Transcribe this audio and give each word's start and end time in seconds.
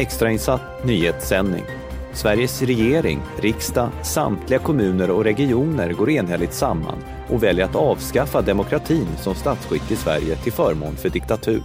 Extrainsatt 0.00 0.84
nyhetssändning. 0.84 1.64
Sveriges 2.12 2.62
regering, 2.62 3.20
riksdag, 3.40 3.90
samtliga 4.02 4.58
kommuner 4.58 5.10
och 5.10 5.24
regioner 5.24 5.92
går 5.92 6.10
enhälligt 6.10 6.54
samman 6.54 7.04
och 7.28 7.42
väljer 7.42 7.64
att 7.64 7.76
avskaffa 7.76 8.42
demokratin 8.42 9.06
som 9.18 9.34
statsskick 9.34 9.90
i 9.90 9.96
Sverige 9.96 10.36
till 10.36 10.52
förmån 10.52 10.96
för 10.96 11.08
diktatur. 11.08 11.62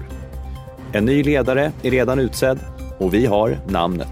En 0.93 1.05
ny 1.05 1.23
ledare 1.23 1.71
är 1.81 1.91
redan 1.91 2.19
utsedd 2.19 2.59
och 2.97 3.13
vi 3.13 3.25
har 3.25 3.59
namnet. 3.67 4.09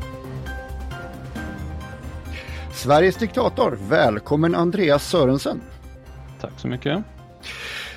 Sveriges 2.73 3.16
diktator, 3.16 3.77
välkommen 3.89 4.55
Andreas 4.55 5.09
Sörensen. 5.09 5.61
Tack 6.41 6.53
så 6.58 6.67
mycket. 6.67 7.03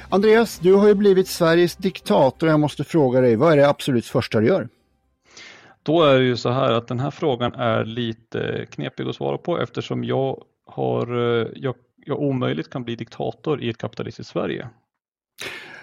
Andreas, 0.08 0.58
du 0.58 0.74
har 0.74 0.88
ju 0.88 0.95
blivit 0.95 1.28
Sveriges 1.28 1.77
diktator. 1.77 2.48
Jag 2.48 2.61
måste 2.61 2.84
fråga 2.84 3.20
dig, 3.20 3.36
vad 3.36 3.52
är 3.52 3.56
det 3.56 3.69
absolut 3.69 4.06
första 4.06 4.41
du 4.41 4.47
gör? 4.47 4.69
Då 5.86 6.02
är 6.02 6.18
det 6.18 6.24
ju 6.24 6.36
så 6.36 6.50
här 6.50 6.72
att 6.72 6.88
den 6.88 7.00
här 7.00 7.10
frågan 7.10 7.54
är 7.54 7.84
lite 7.84 8.66
knepig 8.70 9.08
att 9.08 9.16
svara 9.16 9.38
på 9.38 9.58
eftersom 9.60 10.04
jag 10.04 10.42
har, 10.66 11.16
eh, 11.16 11.48
jag, 11.54 11.74
jag 12.04 12.20
omöjligt 12.20 12.70
kan 12.70 12.84
bli 12.84 12.96
diktator 12.96 13.62
i 13.62 13.70
ett 13.70 13.78
kapitalistiskt 13.78 14.32
Sverige. 14.32 14.68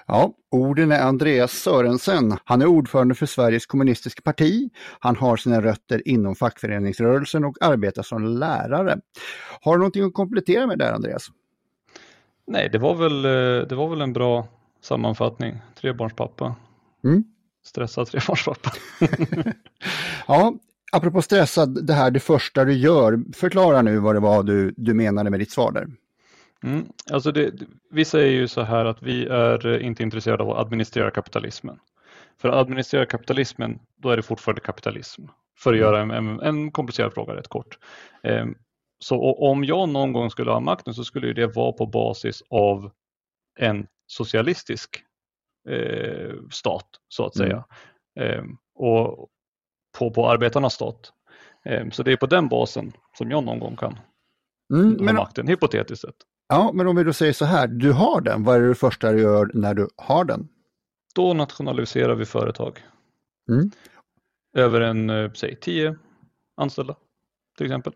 Ja, 0.07 0.33
orden 0.51 0.91
är 0.91 0.99
Andreas 0.99 1.51
Sörensen. 1.51 2.37
Han 2.45 2.61
är 2.61 2.65
ordförande 2.65 3.15
för 3.15 3.25
Sveriges 3.25 3.65
kommunistiska 3.65 4.21
parti. 4.21 4.69
Han 4.99 5.15
har 5.15 5.37
sina 5.37 5.61
rötter 5.61 6.07
inom 6.07 6.35
fackföreningsrörelsen 6.35 7.45
och 7.45 7.57
arbetar 7.61 8.03
som 8.03 8.25
lärare. 8.25 8.99
Har 9.61 9.73
du 9.73 9.77
någonting 9.77 10.03
att 10.03 10.13
komplettera 10.13 10.67
med 10.67 10.79
där, 10.79 10.93
Andreas? 10.93 11.27
Nej, 12.47 12.69
det 12.71 12.77
var 12.77 12.95
väl, 12.95 13.25
eh, 13.25 13.67
det 13.67 13.75
var 13.75 13.89
väl 13.89 14.01
en 14.01 14.13
bra 14.13 14.47
sammanfattning. 14.81 15.61
Trebarnspappa. 15.81 16.55
Mm. 17.03 17.23
Stressad 17.63 18.07
trebarnspappa. 18.07 18.71
ja, 20.27 20.53
apropå 20.91 21.21
stressad, 21.21 21.85
det 21.85 21.93
här 21.93 22.11
det 22.11 22.19
första 22.19 22.65
du 22.65 22.73
gör. 22.73 23.33
Förklara 23.33 23.81
nu 23.81 23.99
vad 23.99 24.15
det 24.15 24.19
var 24.19 24.43
du, 24.43 24.73
du 24.77 24.93
menade 24.93 25.29
med 25.29 25.39
ditt 25.39 25.51
svar 25.51 25.71
där. 25.71 25.87
Mm. 26.63 26.85
Alltså 27.11 27.31
det, 27.31 27.53
vi 27.91 28.05
säger 28.05 28.31
ju 28.31 28.47
så 28.47 28.61
här 28.61 28.85
att 28.85 29.03
vi 29.03 29.25
är 29.25 29.79
inte 29.79 30.03
intresserade 30.03 30.43
av 30.43 30.49
att 30.49 30.65
administrera 30.65 31.11
kapitalismen. 31.11 31.79
För 32.41 32.49
att 32.49 32.55
administrera 32.55 33.05
kapitalismen, 33.05 33.79
då 33.97 34.09
är 34.09 34.17
det 34.17 34.23
fortfarande 34.23 34.61
kapitalism. 34.61 35.21
För 35.57 35.73
att 35.73 35.79
göra 35.79 36.01
en, 36.01 36.11
en, 36.11 36.39
en 36.39 36.71
komplicerad 36.71 37.13
fråga 37.13 37.35
rätt 37.35 37.47
kort. 37.47 37.77
Um, 38.23 38.55
så 38.99 39.33
om 39.33 39.63
jag 39.63 39.89
någon 39.89 40.13
gång 40.13 40.29
skulle 40.29 40.51
ha 40.51 40.59
makten 40.59 40.93
så 40.93 41.03
skulle 41.03 41.33
det 41.33 41.47
vara 41.47 41.71
på 41.71 41.85
basis 41.85 42.43
av 42.49 42.91
en 43.59 43.87
socialistisk 44.07 45.03
eh, 45.69 46.35
stat 46.51 46.87
så 47.07 47.25
att 47.25 47.35
säga. 47.35 47.63
Mm. 48.19 48.39
Eh, 48.39 48.45
och 48.75 49.29
på, 49.97 50.11
på 50.11 50.29
arbetarnas 50.29 50.73
stat. 50.73 51.13
Eh, 51.65 51.89
så 51.89 52.03
det 52.03 52.11
är 52.11 52.17
på 52.17 52.25
den 52.25 52.47
basen 52.49 52.91
som 53.17 53.31
jag 53.31 53.43
någon 53.43 53.59
gång 53.59 53.75
kan 53.75 53.99
mm, 54.73 54.97
ha 54.97 55.05
men, 55.05 55.15
makten, 55.15 55.47
hypotetiskt 55.47 56.01
sett. 56.01 56.15
Ja, 56.47 56.71
men 56.73 56.87
om 56.87 56.95
vi 56.95 57.03
då 57.03 57.13
säger 57.13 57.33
så 57.33 57.45
här, 57.45 57.67
du 57.67 57.91
har 57.91 58.21
den, 58.21 58.43
vad 58.43 58.55
är 58.55 58.67
det 58.67 58.75
första 58.75 59.11
du 59.11 59.21
gör 59.21 59.51
när 59.53 59.73
du 59.73 59.87
har 59.97 60.25
den? 60.25 60.47
Då 61.15 61.33
nationaliserar 61.33 62.15
vi 62.15 62.25
företag. 62.25 62.83
Mm. 63.49 63.71
Över 64.57 64.81
en, 64.81 65.09
eh, 65.09 65.31
säg 65.31 65.55
tio 65.55 65.95
anställda 66.55 66.95
till 67.57 67.65
exempel. 67.65 67.93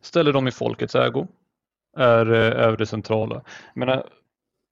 Ställer 0.00 0.32
dem 0.32 0.48
i 0.48 0.50
folkets 0.50 0.94
ägo. 0.94 1.26
Är, 1.96 2.32
eh, 2.32 2.64
är 2.66 2.76
det 2.76 2.86
centrala. 2.86 3.42
Men 3.74 4.02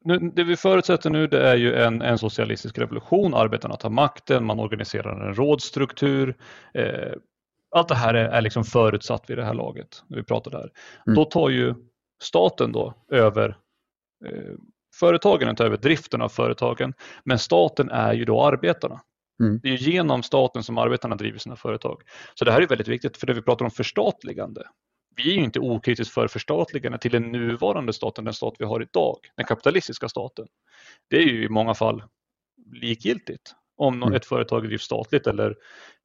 nu, 0.06 0.18
det 0.18 0.44
vi 0.44 0.56
förutsätter 0.56 1.10
nu 1.10 1.26
det 1.26 1.48
är 1.48 1.56
ju 1.56 1.74
en, 1.74 2.02
en 2.02 2.18
socialistisk 2.18 2.78
revolution, 2.78 3.34
arbetarna 3.34 3.76
tar 3.76 3.90
makten, 3.90 4.44
man 4.44 4.60
organiserar 4.60 5.28
en 5.28 5.34
rådstruktur. 5.34 6.36
Eh, 6.74 7.12
allt 7.70 7.88
det 7.88 7.94
här 7.94 8.14
är, 8.14 8.28
är 8.28 8.40
liksom 8.40 8.64
förutsatt 8.64 9.30
vid 9.30 9.38
det 9.38 9.44
här 9.44 9.54
laget, 9.54 10.02
när 10.06 10.16
vi 10.16 10.24
pratar 10.24 10.50
där. 10.50 10.70
Mm. 11.06 11.14
Då 11.14 11.24
tar 11.24 11.48
ju 11.48 11.74
staten 12.22 12.72
då 12.72 12.94
över 13.12 13.48
eh, 14.26 14.54
företagen, 15.00 15.56
tar 15.56 15.64
över 15.64 15.76
driften 15.76 16.22
av 16.22 16.28
företagen, 16.28 16.94
men 17.24 17.38
staten 17.38 17.90
är 17.90 18.12
ju 18.12 18.24
då 18.24 18.44
arbetarna. 18.44 19.00
Mm. 19.40 19.60
Det 19.62 19.68
är 19.68 19.76
genom 19.76 20.22
staten 20.22 20.62
som 20.62 20.78
arbetarna 20.78 21.16
driver 21.16 21.38
sina 21.38 21.56
företag. 21.56 22.02
Så 22.34 22.44
det 22.44 22.52
här 22.52 22.62
är 22.62 22.66
väldigt 22.66 22.88
viktigt 22.88 23.16
för 23.16 23.26
det 23.26 23.34
vi 23.34 23.42
pratar 23.42 23.64
om 23.64 23.70
förstatligande 23.70 24.62
vi 25.16 25.30
är 25.30 25.36
ju 25.36 25.44
inte 25.44 25.60
okritiskt 25.60 26.14
för 26.14 26.28
förstatligande 26.28 26.98
till 26.98 27.10
den 27.10 27.32
nuvarande 27.32 27.92
staten, 27.92 28.24
den 28.24 28.34
stat 28.34 28.54
vi 28.58 28.64
har 28.64 28.82
idag, 28.82 29.18
den 29.36 29.46
kapitalistiska 29.46 30.08
staten. 30.08 30.46
Det 31.10 31.16
är 31.16 31.22
ju 31.22 31.44
i 31.44 31.48
många 31.48 31.74
fall 31.74 32.02
likgiltigt 32.72 33.54
om 33.76 34.02
mm. 34.02 34.14
ett 34.14 34.26
företag 34.26 34.64
drivs 34.64 34.82
statligt 34.82 35.26
eller 35.26 35.56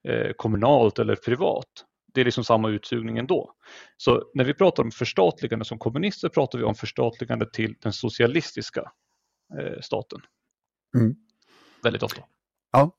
eh, 0.08 0.32
kommunalt 0.34 1.00
eller 1.00 1.16
privat. 1.16 1.68
Det 2.14 2.22
är 2.22 2.26
liksom 2.26 2.44
samma 2.44 2.70
utsugning 2.70 3.18
ändå. 3.18 3.54
Så 3.98 4.32
när 4.34 4.44
vi 4.44 4.54
pratar 4.54 4.84
om 4.84 4.92
förstatligande 4.92 5.66
som 5.66 5.80
kommunister 5.80 6.30
pratar 6.30 6.60
vi 6.60 6.66
om 6.66 6.76
förstatligande 6.76 7.50
till 7.52 7.76
den 7.82 7.94
socialistiska 7.94 8.92
eh, 9.60 9.82
staten. 9.82 10.22
Mm. 10.98 11.16
Väldigt 11.84 12.04
ofta. 12.04 12.22
Ja, 12.72 12.92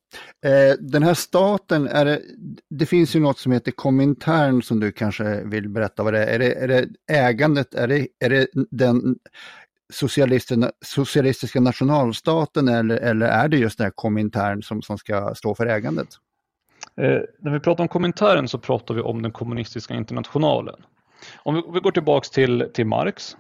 eh, 0.45 0.77
den 0.81 1.03
här 1.03 1.15
staten, 1.15 1.89
är 1.89 2.05
det, 2.05 2.23
det 2.71 2.87
finns 2.87 3.17
ju 3.17 3.21
något 3.21 3.39
som 3.39 3.53
heter 3.53 3.73
Komintern 3.73 4.63
som 4.63 4.81
du 4.81 4.93
kanske 4.93 5.45
vill 5.45 5.69
berätta 5.69 6.03
vad 6.03 6.13
det 6.13 6.25
är. 6.25 6.27
Är 6.27 6.39
det, 6.39 6.55
är 6.55 6.69
det 6.69 6.89
ägandet, 7.09 7.75
är 7.75 7.89
det, 7.89 8.09
är 8.19 8.31
det 8.31 8.47
den 8.71 9.17
socialistiska 10.85 11.61
nationalstaten 11.61 12.69
eller, 12.69 12.97
eller 12.97 13.27
är 13.27 13.49
det 13.49 13.57
just 13.57 13.79
det 13.79 13.85
här 13.85 13.91
Komintern 13.91 14.63
som, 14.63 14.83
som 14.83 14.99
ska 14.99 15.35
stå 15.35 15.55
för 15.55 15.67
ägandet? 15.67 16.09
Eh, 16.97 17.21
när 17.39 17.51
vi 17.51 17.61
pratar 17.61 17.85
om 17.85 17.89
Komintern 17.89 18.49
så 18.49 18.59
pratar 18.59 18.95
vi 18.95 19.01
om 19.01 19.23
den 19.23 19.33
kommunistiska 19.33 19.95
internationalen. 19.95 20.83
Om 21.37 21.55
vi, 21.55 21.61
om 21.61 21.75
vi 21.75 21.81
går 21.81 21.91
tillbaks 21.91 22.31
till, 22.31 22.71
till 22.75 22.87
Marx 22.87 23.37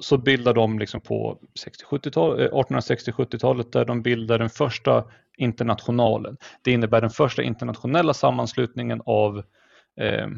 så 0.00 0.18
bildar 0.18 0.54
de 0.54 0.78
liksom 0.78 1.00
på 1.00 1.38
1860-70-talet 1.54 3.66
eh, 3.66 3.70
där 3.70 3.84
de 3.84 4.02
bildar 4.02 4.38
den 4.38 4.50
första 4.50 5.04
internationalen. 5.36 6.36
Det 6.62 6.72
innebär 6.72 7.00
den 7.00 7.10
första 7.10 7.42
internationella 7.42 8.14
sammanslutningen 8.14 9.02
av 9.04 9.38
eh, 10.00 10.28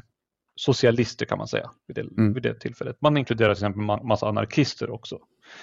socialister 0.57 1.27
kan 1.27 1.39
man 1.39 1.49
säga 1.49 1.71
vid 1.87 1.97
det, 1.97 2.03
mm. 2.03 2.33
vid 2.33 2.43
det, 2.43 2.61
tillfället. 2.61 2.97
Man 3.01 3.17
inkluderar 3.17 3.55
till 3.55 3.65
exempel 3.65 4.07
massa 4.07 4.29
anarkister 4.29 4.91
också. 4.91 5.19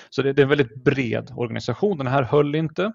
Så 0.10 0.22
det, 0.22 0.34
det, 0.34 0.42
är 0.42 0.44
en 0.44 0.50
väldigt 0.50 0.84
bred 0.84 1.32
organisation. 1.36 1.98
Den 1.98 2.08
här 2.08 2.24
höll 2.24 2.56
inte. 2.56 2.94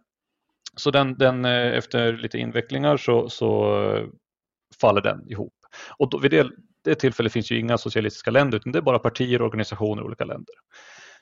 Så 0.76 0.90
den, 0.90 1.18
den 1.18 1.44
eh, 1.44 1.76
efter 1.76 2.12
lite 2.12 2.38
invecklingar 2.38 2.96
så, 2.96 3.28
så 3.28 3.82
eh, 3.84 4.06
faller 4.80 5.00
den 5.00 5.30
ihop. 5.30 5.54
Och 5.98 6.10
då, 6.10 6.18
vid 6.18 6.30
det, 6.30 6.50
det 6.86 6.94
tillfället 6.94 7.32
finns 7.32 7.50
ju 7.50 7.60
inga 7.60 7.78
socialistiska 7.78 8.30
länder 8.30 8.58
utan 8.58 8.72
det 8.72 8.78
är 8.78 8.82
bara 8.82 8.98
partier 8.98 9.42
och 9.42 9.46
organisationer 9.46 10.02
i 10.02 10.04
olika 10.04 10.24
länder. 10.24 10.54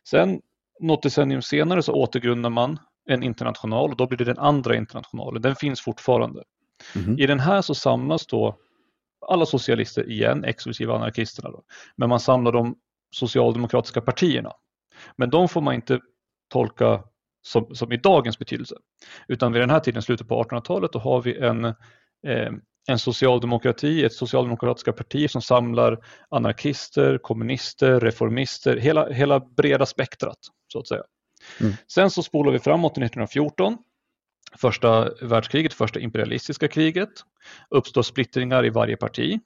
Sen 0.08 0.40
något 0.80 1.02
decennium 1.02 1.42
senare 1.42 1.82
så 1.82 1.92
återgrundar 1.92 2.50
man 2.50 2.78
en 3.10 3.22
international 3.22 3.90
och 3.90 3.96
då 3.96 4.06
blir 4.06 4.18
det 4.18 4.24
den 4.24 4.38
andra 4.38 4.76
internationalen. 4.76 5.42
Den 5.42 5.56
finns 5.56 5.80
fortfarande. 5.80 6.42
Mm. 6.96 7.18
I 7.18 7.26
den 7.26 7.40
här 7.40 7.62
så 7.62 7.74
samlas 7.74 8.26
då 8.26 8.56
alla 9.28 9.46
socialister 9.46 10.10
igen, 10.10 10.44
exklusive 10.44 10.92
anarkisterna. 10.92 11.50
Då. 11.50 11.62
Men 11.96 12.08
man 12.08 12.20
samlar 12.20 12.52
de 12.52 12.76
socialdemokratiska 13.10 14.00
partierna. 14.00 14.52
Men 15.16 15.30
de 15.30 15.48
får 15.48 15.60
man 15.60 15.74
inte 15.74 16.00
tolka 16.52 17.04
som, 17.42 17.74
som 17.74 17.92
i 17.92 17.96
dagens 17.96 18.38
betydelse. 18.38 18.74
Utan 19.28 19.52
vid 19.52 19.62
den 19.62 19.70
här 19.70 19.80
tiden, 19.80 20.02
slutet 20.02 20.28
på 20.28 20.42
1800-talet, 20.42 20.92
då 20.92 20.98
har 20.98 21.22
vi 21.22 21.38
en, 21.38 21.64
eh, 22.26 22.52
en 22.86 22.98
socialdemokrati, 22.98 24.04
ett 24.04 24.12
socialdemokratiska 24.12 24.92
parti 24.92 25.30
som 25.30 25.42
samlar 25.42 25.98
anarkister, 26.28 27.18
kommunister, 27.18 28.00
reformister, 28.00 28.76
hela, 28.76 29.08
hela 29.08 29.40
breda 29.40 29.86
spektrat 29.86 30.38
så 30.72 30.78
att 30.78 30.88
säga. 30.88 31.02
Mm. 31.60 31.72
Sen 31.92 32.10
så 32.10 32.22
spolar 32.22 32.52
vi 32.52 32.58
framåt 32.58 32.94
till 32.94 33.02
1914. 33.02 33.78
Första 34.56 35.08
världskriget, 35.22 35.72
första 35.74 36.00
imperialistiska 36.00 36.68
kriget. 36.68 37.10
Uppstår 37.70 38.02
splittringar 38.02 38.66
i 38.66 38.70
varje 38.70 38.96
parti, 38.96 39.40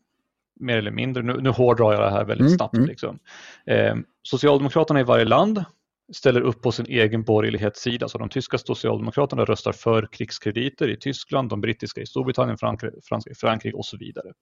mer 0.61 0.79
eller 0.79 0.91
mindre. 0.91 1.23
Nu, 1.23 1.41
nu 1.41 1.51
hårdrar 1.51 1.93
jag 1.93 2.03
det 2.03 2.11
här 2.11 2.25
väldigt 2.25 2.47
mm. 2.47 2.57
snabbt. 2.57 2.75
Mm. 2.75 2.89
Liksom. 2.89 3.19
Eh, 3.67 3.97
Socialdemokraterna 4.23 5.01
i 5.01 5.05
varje 5.05 5.25
land 5.25 5.65
ställer 6.13 6.41
upp 6.41 6.63
på 6.63 6.73
sin 6.73 6.87
egen 6.87 7.23
borgerlighetssida. 7.23 8.09
Så 8.09 8.19
de 8.19 8.29
tyska 8.29 8.59
socialdemokraterna 8.59 9.45
röstar 9.45 9.73
för 9.73 10.09
krigskrediter 10.13 10.89
i 10.89 10.97
Tyskland, 10.97 11.51
de 11.51 11.61
brittiska 11.61 12.01
i 12.01 12.07
Storbritannien, 12.07 12.59
franska 12.59 13.31
i 13.31 13.35
Frankrike 13.35 13.77
och 13.77 13.87
så 13.87 13.97
vidare. 13.97 14.33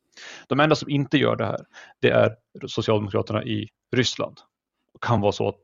De 0.48 0.60
enda 0.60 0.76
som 0.76 0.90
inte 0.90 1.18
gör 1.18 1.36
det 1.36 1.46
här, 1.46 1.60
det 2.00 2.10
är 2.10 2.36
socialdemokraterna 2.66 3.44
i 3.44 3.68
Ryssland. 3.96 4.36
Det 4.92 5.06
kan 5.06 5.20
vara 5.20 5.32
så 5.32 5.48
att 5.48 5.60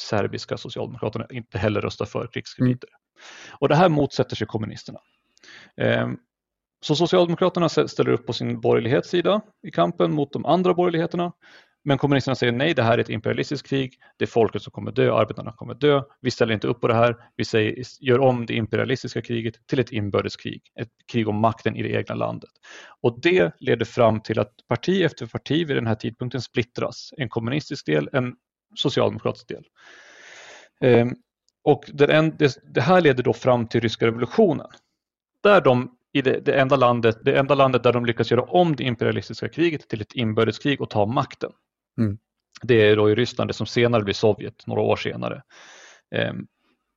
serbiska 0.00 0.56
socialdemokraterna 0.56 1.26
inte 1.30 1.58
heller 1.58 1.80
röstar 1.80 2.06
för 2.06 2.26
krigskrediter. 2.32 2.88
Mm. 2.88 3.56
Och 3.58 3.68
det 3.68 3.74
här 3.74 3.88
motsätter 3.88 4.36
sig 4.36 4.46
kommunisterna. 4.46 4.98
Ehm, 5.76 6.16
så 6.80 6.96
Socialdemokraterna 6.96 7.68
ställer 7.68 8.08
upp 8.08 8.26
på 8.26 8.32
sin 8.32 8.60
borgerlighetssida 8.60 9.40
i 9.66 9.70
kampen 9.70 10.12
mot 10.12 10.32
de 10.32 10.46
andra 10.46 10.74
borgerligheterna 10.74 11.32
men 11.84 11.98
kommunisterna 11.98 12.34
säger 12.34 12.52
nej, 12.52 12.74
det 12.74 12.82
här 12.82 12.98
är 12.98 12.98
ett 12.98 13.08
imperialistiskt 13.08 13.68
krig, 13.68 13.94
det 14.16 14.24
är 14.24 14.26
folket 14.26 14.62
som 14.62 14.70
kommer 14.70 14.92
dö, 14.92 15.14
arbetarna 15.14 15.52
kommer 15.52 15.74
dö, 15.74 16.02
vi 16.20 16.30
ställer 16.30 16.54
inte 16.54 16.66
upp 16.66 16.80
på 16.80 16.88
det 16.88 16.94
här, 16.94 17.16
vi 17.36 17.44
säger, 17.44 17.84
gör 18.00 18.18
om 18.18 18.46
det 18.46 18.54
imperialistiska 18.54 19.22
kriget 19.22 19.66
till 19.66 19.78
ett 19.78 19.92
inbördeskrig, 19.92 20.62
ett 20.80 20.88
krig 21.12 21.28
om 21.28 21.36
makten 21.36 21.76
i 21.76 21.82
det 21.82 21.88
egna 21.88 22.14
landet. 22.14 22.50
Och 23.00 23.20
det 23.20 23.52
leder 23.58 23.84
fram 23.84 24.20
till 24.20 24.38
att 24.38 24.52
parti 24.68 25.02
efter 25.02 25.26
parti 25.26 25.68
vid 25.68 25.76
den 25.76 25.86
här 25.86 25.94
tidpunkten 25.94 26.40
splittras, 26.40 27.14
en 27.16 27.28
kommunistisk 27.28 27.86
del, 27.86 28.08
en 28.12 28.34
socialdemokratisk 28.74 29.48
del. 29.48 29.64
Ehm, 30.80 31.14
och 31.64 31.84
det, 31.92 32.58
det 32.74 32.80
här 32.80 33.00
leder 33.00 33.22
då 33.22 33.32
fram 33.32 33.68
till 33.68 33.80
ryska 33.80 34.06
revolutionen, 34.06 34.66
där 35.42 35.60
de 35.60 35.96
i 36.12 36.22
det, 36.22 36.40
det, 36.40 36.60
enda 36.60 36.76
landet, 36.76 37.18
det 37.24 37.38
enda 37.38 37.54
landet 37.54 37.82
där 37.82 37.92
de 37.92 38.06
lyckas 38.06 38.30
göra 38.30 38.42
om 38.42 38.76
det 38.76 38.84
imperialistiska 38.84 39.48
kriget 39.48 39.88
till 39.88 40.00
ett 40.00 40.12
inbördeskrig 40.12 40.80
och 40.80 40.90
ta 40.90 41.06
makten. 41.06 41.52
Mm. 41.98 42.18
Det 42.62 42.88
är 42.88 42.96
då 42.96 43.10
i 43.10 43.14
Ryssland, 43.14 43.50
det 43.50 43.54
som 43.54 43.66
senare 43.66 44.02
blir 44.02 44.14
Sovjet, 44.14 44.66
några 44.66 44.80
år 44.80 44.96
senare. 44.96 45.42
Um, 46.14 46.46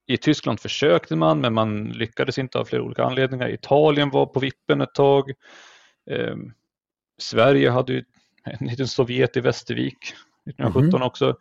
I 0.08 0.18
Tyskland 0.18 0.60
försökte 0.60 1.16
man, 1.16 1.42
men 1.42 1.54
man 1.54 1.84
lyckades 1.84 2.38
inte 2.38 2.60
av 2.60 2.66
flera 2.66 2.84
olika 2.84 3.04
anledningar. 3.04 3.50
Italien 3.50 4.10
var 4.10 4.26
på 4.26 4.40
vippen 4.40 4.82
ett 4.82 4.94
tag. 4.94 5.32
Um, 6.12 6.54
Sverige 7.18 7.70
hade 7.70 7.94
ju 7.94 8.04
en 8.44 8.68
liten 8.68 8.88
Sovjet 8.88 9.38
i 9.38 9.40
Västervik 9.40 9.98
1917 10.50 10.90
mm. 10.90 11.08
också. 11.08 11.38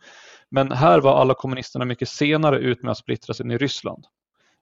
Men 0.49 0.71
här 0.71 1.01
var 1.01 1.21
alla 1.21 1.33
kommunisterna 1.33 1.85
mycket 1.85 2.09
senare 2.09 2.59
ut 2.59 2.83
med 2.83 2.91
att 2.91 2.97
splittra 2.97 3.33
sig 3.33 3.53
i 3.53 3.57
Ryssland. 3.57 4.05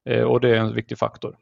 Uh, 0.09 0.23
och 0.23 0.41
det 0.41 0.49
är 0.49 0.55
en 0.55 0.75
viktig 0.75 0.97
faktor. 0.97 1.37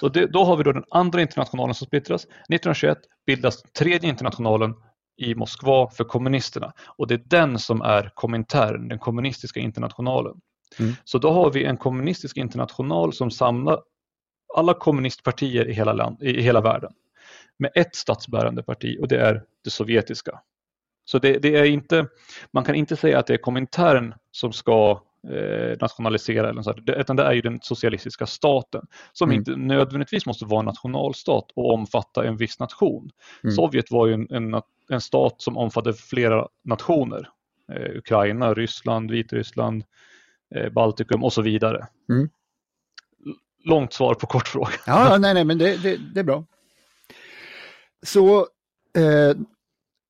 Så 0.00 0.08
det, 0.08 0.26
då 0.26 0.44
har 0.44 0.56
vi 0.56 0.64
då 0.64 0.72
den 0.72 0.84
andra 0.90 1.20
internationalen 1.20 1.74
som 1.74 1.86
splittras. 1.86 2.24
1921 2.24 2.98
bildas 3.26 3.62
tredje 3.62 4.08
internationalen 4.08 4.74
i 5.20 5.34
Moskva 5.34 5.90
för 5.90 6.04
kommunisterna 6.04 6.72
och 6.86 7.06
det 7.06 7.14
är 7.14 7.22
den 7.24 7.58
som 7.58 7.82
är 7.82 8.10
Komintern, 8.14 8.88
den 8.88 8.98
kommunistiska 8.98 9.60
internationalen. 9.60 10.40
Mm. 10.78 10.92
Så 11.04 11.18
då 11.18 11.30
har 11.30 11.52
vi 11.52 11.64
en 11.64 11.76
kommunistisk 11.76 12.36
international 12.36 13.12
som 13.12 13.30
samlar 13.30 13.80
alla 14.56 14.74
kommunistpartier 14.74 15.68
i 15.68 15.72
hela, 15.72 15.92
land, 15.92 16.22
i 16.22 16.42
hela 16.42 16.60
världen 16.60 16.92
med 17.58 17.70
ett 17.74 17.94
statsbärande 17.96 18.62
parti 18.62 18.98
och 19.00 19.08
det 19.08 19.20
är 19.20 19.42
det 19.64 19.70
sovjetiska. 19.70 20.40
Så 21.04 21.18
det, 21.18 21.38
det, 21.38 21.56
är 21.56 21.64
inte, 21.64 22.06
man 22.52 22.64
kan 22.64 22.74
inte 22.74 22.96
säga 22.96 23.18
att 23.18 23.26
det 23.26 23.34
är 23.34 23.38
Komintern 23.38 24.14
som 24.30 24.52
ska 24.52 25.02
eh, 25.28 25.76
nationalisera 25.80 26.48
eller 26.48 26.62
så, 26.62 26.74
utan 26.86 27.16
det 27.16 27.22
är 27.22 27.32
ju 27.32 27.40
den 27.40 27.58
socialistiska 27.62 28.26
staten 28.26 28.86
som 29.12 29.30
mm. 29.30 29.38
inte 29.38 29.56
nödvändigtvis 29.56 30.26
måste 30.26 30.44
vara 30.44 30.60
en 30.60 30.66
nationalstat 30.66 31.44
och 31.54 31.74
omfatta 31.74 32.24
en 32.24 32.36
viss 32.36 32.58
nation. 32.58 33.10
Mm. 33.44 33.54
Sovjet 33.54 33.90
var 33.90 34.06
ju 34.06 34.14
en, 34.14 34.26
en, 34.30 34.62
en, 34.90 35.00
stat 35.00 35.34
som 35.38 35.56
omfattade 35.56 35.96
flera 35.96 36.48
nationer. 36.64 37.28
Eh, 37.72 37.96
Ukraina, 37.96 38.54
Ryssland, 38.54 39.10
Vitryssland, 39.10 39.84
eh, 40.54 40.72
Baltikum 40.72 41.24
och 41.24 41.32
så 41.32 41.42
vidare. 41.42 41.86
Mm. 42.08 42.28
Långt 43.64 43.92
svar 43.92 44.14
på 44.14 44.26
kort 44.26 44.48
fråga. 44.48 44.70
Ja, 44.86 45.18
nej, 45.18 45.34
nej, 45.34 45.44
men 45.44 45.58
det, 45.58 45.76
det, 45.82 45.96
det 46.14 46.20
är 46.20 46.24
bra. 46.24 46.44
Så 48.02 48.38
eh, 48.96 49.36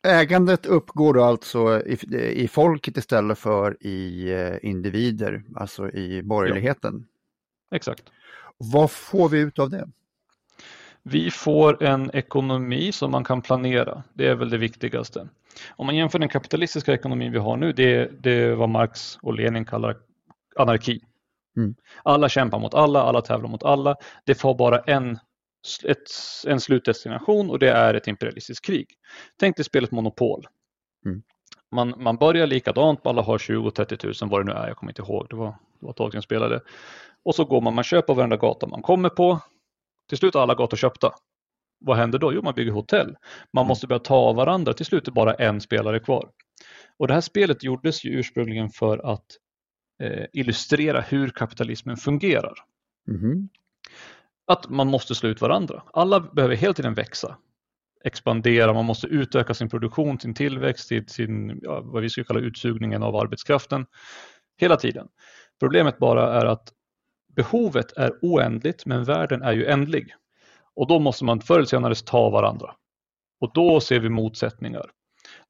Ägandet 0.02 0.66
uppgår 0.66 1.14
då 1.14 1.24
alltså 1.24 1.82
i, 1.86 2.16
i 2.16 2.48
folket 2.48 2.96
istället 2.96 3.38
för 3.38 3.86
i 3.86 4.32
eh, 4.32 4.70
individer, 4.70 5.42
alltså 5.56 5.90
i 5.90 6.22
borgerligheten. 6.22 7.06
Ja, 7.70 7.76
exakt. 7.76 8.02
Vad 8.56 8.90
får 8.90 9.28
vi 9.28 9.38
ut 9.40 9.58
av 9.58 9.70
det? 9.70 9.88
Vi 11.02 11.30
får 11.30 11.82
en 11.82 12.10
ekonomi 12.14 12.92
som 12.92 13.10
man 13.10 13.24
kan 13.24 13.42
planera. 13.42 14.02
Det 14.14 14.28
är 14.28 14.34
väl 14.34 14.50
det 14.50 14.58
viktigaste. 14.58 15.28
Om 15.70 15.86
man 15.86 15.96
jämför 15.96 16.18
den 16.18 16.28
kapitalistiska 16.28 16.92
ekonomin 16.92 17.32
vi 17.32 17.38
har 17.38 17.56
nu, 17.56 17.72
det, 17.72 18.10
det 18.22 18.30
är 18.30 18.52
vad 18.52 18.68
Marx 18.68 19.18
och 19.22 19.34
Lenin 19.34 19.64
kallar 19.64 19.96
anarki. 20.56 21.00
Mm. 21.56 21.74
Alla 22.02 22.28
kämpar 22.28 22.58
mot 22.58 22.74
alla, 22.74 23.02
alla 23.02 23.22
tävlar 23.22 23.48
mot 23.48 23.62
alla. 23.62 23.96
Det 24.24 24.34
får 24.34 24.54
bara 24.54 24.78
en 24.78 25.18
ett, 25.84 26.10
en 26.46 26.60
slutdestination 26.60 27.50
och 27.50 27.58
det 27.58 27.70
är 27.70 27.94
ett 27.94 28.06
imperialistiskt 28.06 28.64
krig. 28.66 28.86
Tänk 29.40 29.56
dig 29.56 29.64
spelet 29.64 29.90
Monopol. 29.90 30.46
Mm. 31.06 31.22
Man, 31.70 31.94
man 31.96 32.16
börjar 32.16 32.46
likadant, 32.46 33.06
alla 33.06 33.22
har 33.22 33.38
20-30 33.38 34.22
000 34.22 34.30
vad 34.30 34.40
det 34.40 34.52
nu 34.52 34.58
är, 34.58 34.68
jag 34.68 34.76
kommer 34.76 34.92
inte 34.92 35.02
ihåg, 35.02 35.26
det 35.30 35.36
var, 35.36 35.46
det 35.46 35.86
var 35.86 35.90
ett 35.90 35.96
tag 35.96 36.12
sedan 36.12 36.16
jag 36.16 36.24
spelade. 36.24 36.60
Och 37.22 37.34
så 37.34 37.44
går 37.44 37.60
man, 37.60 37.74
man 37.74 37.84
köper 37.84 38.14
varenda 38.14 38.36
gata 38.36 38.66
man 38.66 38.82
kommer 38.82 39.08
på. 39.08 39.40
Till 40.10 40.18
slut 40.18 40.34
är 40.34 40.40
alla 40.40 40.54
gator 40.54 40.76
köpta. 40.76 41.12
Vad 41.80 41.96
händer 41.96 42.18
då? 42.18 42.32
Jo, 42.32 42.42
man 42.42 42.54
bygger 42.54 42.72
hotell. 42.72 43.16
Man 43.52 43.62
mm. 43.62 43.68
måste 43.68 43.86
börja 43.86 43.98
ta 43.98 44.14
av 44.14 44.36
varandra, 44.36 44.72
till 44.72 44.86
slut 44.86 45.08
är 45.08 45.12
bara 45.12 45.34
en 45.34 45.60
spelare 45.60 46.00
kvar. 46.00 46.30
Och 46.98 47.08
det 47.08 47.14
här 47.14 47.20
spelet 47.20 47.62
gjordes 47.62 48.04
ju 48.04 48.10
ursprungligen 48.10 48.70
för 48.70 49.12
att 49.12 49.26
eh, 50.02 50.26
illustrera 50.32 51.00
hur 51.00 51.28
kapitalismen 51.28 51.96
fungerar. 51.96 52.54
Mm 53.08 53.48
att 54.50 54.68
man 54.68 54.86
måste 54.86 55.14
slå 55.14 55.28
ut 55.28 55.40
varandra. 55.40 55.82
Alla 55.92 56.20
behöver 56.20 56.56
hela 56.56 56.74
tiden 56.74 56.94
växa, 56.94 57.36
expandera, 58.04 58.72
man 58.72 58.84
måste 58.84 59.06
utöka 59.06 59.54
sin 59.54 59.68
produktion, 59.68 60.20
sin 60.20 60.34
tillväxt, 60.34 60.88
sin, 61.06 61.60
ja, 61.62 61.80
vad 61.80 62.02
vi 62.02 62.10
skulle 62.10 62.24
kalla 62.24 62.40
utsugningen 62.40 63.02
av 63.02 63.16
arbetskraften 63.16 63.86
hela 64.56 64.76
tiden. 64.76 65.08
Problemet 65.60 65.98
bara 65.98 66.40
är 66.40 66.46
att 66.46 66.72
behovet 67.42 67.92
är 67.96 68.12
oändligt 68.22 68.86
men 68.86 69.04
världen 69.04 69.42
är 69.42 69.52
ju 69.52 69.66
ändlig. 69.66 70.14
Och 70.74 70.86
då 70.86 70.98
måste 70.98 71.24
man 71.24 71.40
förr 71.40 71.54
eller 71.54 71.64
senare 71.64 71.94
ta 71.94 72.30
varandra. 72.30 72.74
Och 73.40 73.50
då 73.54 73.80
ser 73.80 74.00
vi 74.00 74.08
motsättningar. 74.08 74.90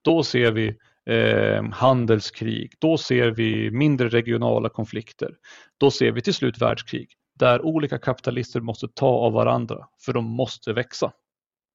Då 0.03 0.23
ser 0.23 0.53
vi 0.53 0.77
eh, 1.07 1.65
handelskrig, 1.73 2.73
då 2.79 2.99
ser 2.99 3.31
vi 3.31 3.71
mindre 3.71 4.09
regionala 4.09 4.69
konflikter. 4.69 5.35
Då 5.79 5.91
ser 5.91 6.13
vi 6.13 6.21
till 6.21 6.35
slut 6.35 6.63
världskrig 6.63 7.09
där 7.41 7.63
olika 7.63 7.99
kapitalister 7.99 8.61
måste 8.61 8.89
ta 8.89 9.07
av 9.07 9.33
varandra 9.33 9.89
för 10.05 10.13
de 10.13 10.25
måste 10.25 10.73
växa. 10.73 11.13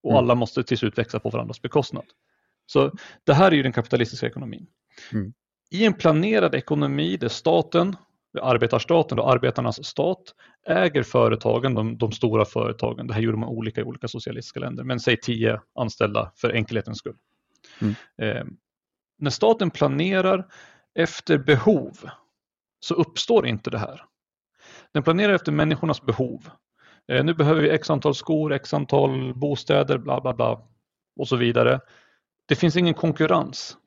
Och 0.04 0.12
mm. 0.12 0.18
alla 0.18 0.36
måste 0.36 0.64
till 0.64 0.78
slut 0.78 0.98
växa 0.98 1.20
på 1.20 1.30
varandras 1.30 1.62
bekostnad. 1.62 2.06
Så 2.66 2.92
det 3.24 3.34
här 3.34 3.52
är 3.52 3.56
ju 3.56 3.64
den 3.64 3.74
kapitalistiska 3.74 4.28
ekonomin. 4.28 4.68
Mm. 5.14 5.34
I 5.72 5.86
en 5.86 5.94
planerad 5.94 6.56
ekonomi 6.56 7.18
där 7.18 7.28
staten, 7.28 7.96
arbetarstaten 8.42 9.20
och 9.20 9.32
arbetarnas 9.32 9.86
stat 9.86 10.24
äger 10.68 11.04
företagen, 11.04 11.74
de, 11.74 11.98
de, 11.98 12.12
stora 12.12 12.46
företagen. 12.46 13.08
Det 13.08 13.14
här 13.14 13.22
gjorde 13.22 13.38
man 13.38 13.50
olika 13.50 13.82
i 13.82 13.84
olika 13.84 14.08
socialistiska 14.08 14.60
länder, 14.60 14.84
men 14.84 15.00
säg 15.00 15.18
tio 15.18 15.62
anställda 15.76 16.32
för 16.36 16.50
enkelhetens 16.50 16.98
skull. 16.98 17.16
Mm. 17.82 17.96
Eh, 18.18 18.46
när 19.18 19.30
staten 19.30 19.72
planerar 19.72 20.48
efter 20.96 21.38
behov 21.38 21.98
så 22.80 22.94
uppstår 22.94 23.48
inte 23.48 23.70
det 23.70 23.78
här. 23.78 24.02
Den 24.92 25.04
planerar 25.04 25.34
efter 25.34 25.52
människornas 25.52 26.02
behov. 26.02 26.50
Eh, 27.08 27.24
nu 27.24 27.34
behöver 27.34 27.62
vi 27.62 27.70
x 27.70 27.90
antal 27.90 28.16
skor, 28.16 28.54
x 28.54 28.74
antal 28.74 29.34
bostäder, 29.34 29.98
bla 29.98 30.22
bla 30.22 30.34
bla 30.34 30.62
och 31.20 31.28
så 31.28 31.36
vidare. 31.36 31.80
Det 32.46 32.56
finns 32.56 32.78
ingen 32.78 32.94
konkurrens. 32.94 33.78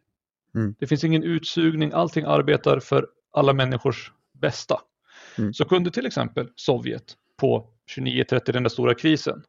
Mm. 0.54 0.74
Det 0.78 0.86
finns 0.86 1.04
ingen 1.04 1.22
utsugning, 1.22 1.92
allting 1.92 2.24
arbetar 2.24 2.80
för 2.80 3.06
alla 3.32 3.52
människors 3.52 4.12
bästa. 4.40 4.80
Mm. 5.38 5.54
Så 5.54 5.64
kunde 5.64 5.90
till 5.90 6.06
exempel 6.06 6.48
Sovjet 6.54 7.16
på 7.36 7.70
29-30, 7.96 8.52
den 8.52 8.62
där 8.62 8.70
stora 8.70 8.94
krisen, 8.94 9.42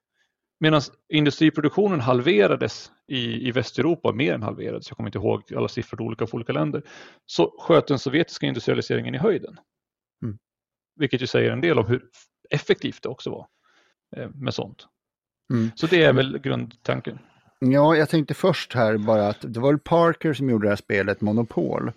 medan 0.59 0.81
industriproduktionen 1.09 1.99
halverades 1.99 2.91
i, 3.07 3.47
i 3.47 3.51
Västeuropa, 3.51 4.11
mer 4.11 4.33
än 4.33 4.43
halverades, 4.43 4.89
jag 4.89 4.97
kommer 4.97 5.09
inte 5.09 5.17
ihåg 5.17 5.53
alla 5.55 5.67
siffror 5.67 6.01
olika 6.01 6.27
för 6.27 6.35
olika 6.35 6.53
länder, 6.53 6.83
så 7.25 7.55
sköt 7.59 7.87
den 7.87 7.99
sovjetiska 7.99 8.45
industrialiseringen 8.45 9.15
i 9.15 9.17
höjden. 9.17 9.57
Vilket 10.99 11.21
ju 11.21 11.27
säger 11.27 11.51
en 11.51 11.61
del 11.61 11.79
om 11.79 11.87
hur 11.87 12.05
effektivt 12.49 13.03
det 13.03 13.09
också 13.09 13.29
var 13.29 13.47
eh, 14.17 14.29
med 14.29 14.53
sånt. 14.53 14.87
Mm. 15.53 15.71
Så 15.75 15.87
det 15.87 16.03
är 16.03 16.13
väl 16.13 16.37
grundtanken. 16.37 17.19
Ja, 17.59 17.95
jag 17.95 18.09
tänkte 18.09 18.33
först 18.33 18.73
här 18.73 18.97
bara 18.97 19.27
att 19.27 19.53
det 19.53 19.59
var 19.59 19.77
Parker 19.77 20.33
som 20.33 20.49
gjorde 20.49 20.65
det 20.65 20.69
här 20.69 20.75
spelet 20.75 21.21
Monopol. 21.21 21.91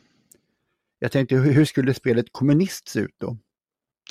Jag 1.02 1.12
tänkte 1.12 1.36
hur 1.36 1.64
skulle 1.64 1.94
spelet 1.94 2.26
Kommunist 2.32 2.88
se 2.88 3.00
ut 3.00 3.14
då? 3.20 3.36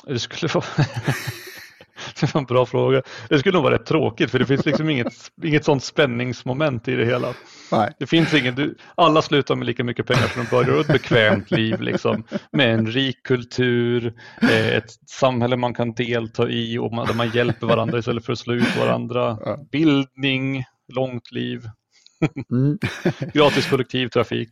Det 0.08 0.20
skulle 0.20 0.54
vara 0.54 0.66
Det 2.20 2.34
var 2.34 2.42
en 2.42 2.46
bra 2.46 2.66
fråga. 2.66 3.02
Det 3.30 3.40
skulle 3.40 3.54
nog 3.54 3.64
vara 3.64 3.74
rätt 3.74 3.86
tråkigt 3.86 4.32
för 4.32 4.40
det 4.40 4.46
finns 4.46 4.66
liksom 4.66 4.90
inget, 4.90 5.14
inget 5.44 5.66
sånt 5.66 5.84
spänningsmoment 5.84 6.88
i 6.88 6.96
det 6.96 7.06
hela. 7.06 7.34
Nej. 7.72 7.94
Det 8.00 8.08
finns 8.08 8.34
ingen, 8.34 8.56
du, 8.56 8.76
alla 8.96 9.22
slutar 9.22 9.56
med 9.56 9.68
lika 9.68 9.84
mycket 9.84 10.08
pengar 10.08 10.28
som 10.28 10.44
de 10.44 10.50
börjar 10.50 10.74
och 10.74 10.82
ett 10.82 10.88
bekvämt 10.88 11.52
liv 11.52 11.82
liksom, 11.82 12.24
med 12.52 12.74
en 12.74 12.88
rik 12.88 13.24
kultur, 13.24 14.14
eh, 14.42 14.68
ett 14.68 14.92
samhälle 15.10 15.58
man 15.58 15.74
kan 15.74 15.94
delta 15.94 16.50
i 16.50 16.78
och 16.78 16.94
man, 16.94 17.08
där 17.08 17.14
man 17.14 17.30
hjälper 17.30 17.68
varandra 17.68 18.00
istället 18.00 18.26
för 18.26 18.34
att 18.34 18.40
slå 18.40 18.54
ut 18.54 18.78
varandra, 18.78 19.38
bildning, 19.72 20.64
långt 20.94 21.32
liv. 21.32 21.62
Mm. 22.52 22.78
Gratis 23.34 23.70
kollektivtrafik. 23.70 24.50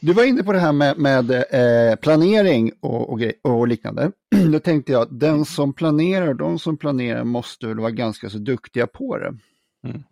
Du 0.00 0.12
var 0.12 0.24
inne 0.24 0.42
på 0.42 0.52
det 0.52 0.58
här 0.58 0.72
med, 0.72 0.98
med 0.98 1.30
eh, 1.30 1.96
planering 1.96 2.72
och, 2.80 3.12
och, 3.12 3.20
och, 3.42 3.68
liknande. 3.68 4.12
Då 4.52 4.58
tänkte 4.58 4.92
jag 4.92 5.02
att 5.02 5.20
den 5.20 5.44
som 5.44 5.72
planerar, 5.72 6.34
de 6.34 6.58
som 6.58 6.76
planerar 6.76 7.24
måste 7.24 7.66
väl 7.66 7.80
vara 7.80 7.90
ganska 7.90 8.30
så 8.30 8.38
duktiga 8.38 8.86
på 8.86 9.18
det. 9.18 9.34
Mm. 9.86 10.02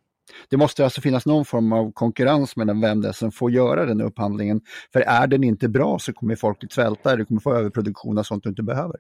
Det 0.49 0.57
måste 0.57 0.85
alltså 0.85 1.01
finnas 1.01 1.27
någon 1.27 1.45
form 1.45 1.73
av 1.73 1.93
konkurrens 1.93 2.57
mellan 2.57 2.81
vem 2.81 3.01
det 3.01 3.09
är 3.09 3.13
som 3.13 3.33
får 3.33 3.51
göra 3.51 3.87
den 3.87 4.01
upphandlingen. 4.01 4.61
För 4.93 5.01
är 5.01 5.27
den 5.27 5.45
inte 5.45 5.69
bra 5.69 5.99
så 5.99 6.13
kommer 6.13 6.37
folket 6.37 6.73
svälta 6.73 7.13
eller 7.13 7.25
kommer 7.25 7.41
få 7.41 7.55
överproduktion 7.55 8.19
av 8.19 8.23
sånt 8.23 8.43
du 8.43 8.49
inte 8.49 8.63
behöver. 8.63 8.97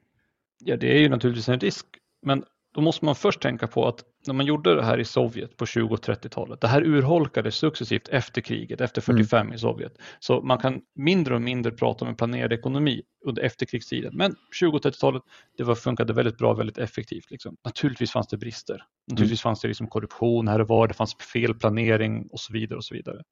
Ja, 0.64 0.76
det 0.76 0.96
är 0.96 0.98
ju 0.98 1.08
naturligtvis 1.08 1.48
en 1.48 1.60
risk. 1.60 1.86
Men 2.26 2.44
då 2.78 2.82
måste 2.82 3.04
man 3.04 3.14
först 3.14 3.40
tänka 3.40 3.66
på 3.66 3.88
att 3.88 4.04
när 4.26 4.35
man 4.35 4.47
gjorde 4.47 4.75
det 4.75 4.85
här 4.85 4.99
i 4.99 5.04
Sovjet 5.04 5.56
på 5.56 5.66
20 5.66 5.94
och 5.94 6.04
30-talet, 6.04 6.61
det 6.61 6.68
här 6.68 6.82
urholkades 6.82 7.54
successivt 7.54 8.08
efter 8.08 8.40
kriget, 8.40 8.80
efter 8.80 9.00
45 9.00 9.40
mm. 9.40 9.54
i 9.54 9.58
Sovjet. 9.58 9.92
Så 10.20 10.40
man 10.40 10.58
kan 10.58 10.80
mindre 10.94 11.35
och 11.35 11.42
mindre 11.42 11.73
prata 11.73 12.04
om 12.04 12.08
en 12.08 12.16
planerad 12.16 12.52
ekonomi 12.52 13.02
under 13.26 13.42
efterkrigstiden. 13.42 14.16
Men 14.16 14.35
20 14.52 14.76
och 14.76 14.85
30-talet, 14.85 15.23
det 15.56 15.64
var, 15.64 15.75
funkade 15.75 16.12
väldigt 16.12 16.38
bra, 16.38 16.54
väldigt 16.54 16.78
effektivt. 16.78 17.30
Liksom. 17.30 17.56
Naturligtvis 17.64 18.11
fanns 18.11 18.28
det 18.28 18.37
brister. 18.37 18.82
Naturligtvis 19.11 19.44
mm. 19.44 19.50
fanns 19.50 19.61
det 19.61 19.68
liksom 19.68 19.87
korruption 19.87 20.49
här 20.49 20.61
och 20.61 20.68
var, 20.68 20.88
det 20.88 20.94
fanns 20.94 21.16
felplanering 21.32 22.28
och 22.32 22.40
så 22.40 22.52
vidare. 22.52 22.76
och 22.76 22.85
så 22.85 22.94
vidare. 22.94 23.23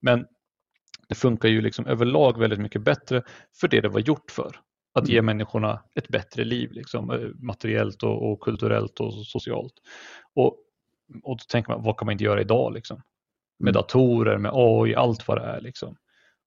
Men 0.00 0.26
det 1.08 1.14
funkar 1.14 1.48
ju 1.48 1.60
liksom 1.60 1.86
överlag 1.86 2.38
väldigt 2.38 2.60
mycket 2.60 2.82
bättre 2.82 3.22
för 3.60 3.68
det 3.68 3.80
det 3.80 3.88
var 3.88 4.00
gjort 4.00 4.30
för 4.30 4.56
att 4.92 5.08
ge 5.08 5.18
mm. 5.18 5.26
människorna 5.26 5.82
ett 5.94 6.08
bättre 6.08 6.44
liv, 6.44 6.72
liksom, 6.72 7.10
eh, 7.10 7.28
materiellt 7.38 8.02
och, 8.02 8.32
och 8.32 8.40
kulturellt 8.40 9.00
och 9.00 9.26
socialt. 9.26 9.74
Och, 10.34 10.56
och 11.22 11.36
då 11.36 11.44
tänker 11.48 11.72
man, 11.72 11.82
vad 11.82 11.96
kan 11.96 12.06
man 12.06 12.12
inte 12.12 12.24
göra 12.24 12.40
idag? 12.40 12.72
Liksom? 12.74 13.02
Med 13.58 13.70
mm. 13.70 13.72
datorer, 13.72 14.38
med 14.38 14.52
AI, 14.54 14.94
allt 14.94 15.28
vad 15.28 15.38
det 15.38 15.44
är. 15.44 15.60
Liksom. 15.60 15.96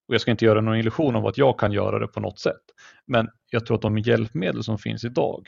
Och 0.07 0.13
jag 0.13 0.21
ska 0.21 0.31
inte 0.31 0.45
göra 0.45 0.61
någon 0.61 0.77
illusion 0.77 1.15
om 1.15 1.25
att 1.25 1.37
jag 1.37 1.59
kan 1.59 1.71
göra 1.71 1.99
det 1.99 2.07
på 2.07 2.19
något 2.19 2.39
sätt. 2.39 2.63
Men 3.05 3.29
jag 3.49 3.65
tror 3.65 3.75
att 3.75 3.81
de 3.81 3.97
hjälpmedel 3.97 4.63
som 4.63 4.77
finns 4.77 5.03
idag, 5.03 5.47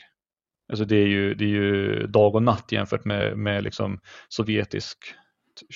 alltså 0.68 0.84
det 0.84 0.96
är 0.96 1.06
ju, 1.06 1.34
det 1.34 1.44
är 1.44 1.48
ju 1.48 2.06
dag 2.06 2.34
och 2.34 2.42
natt 2.42 2.72
jämfört 2.72 3.04
med, 3.04 3.38
med 3.38 3.64
liksom 3.64 4.00
sovjetisk 4.28 4.98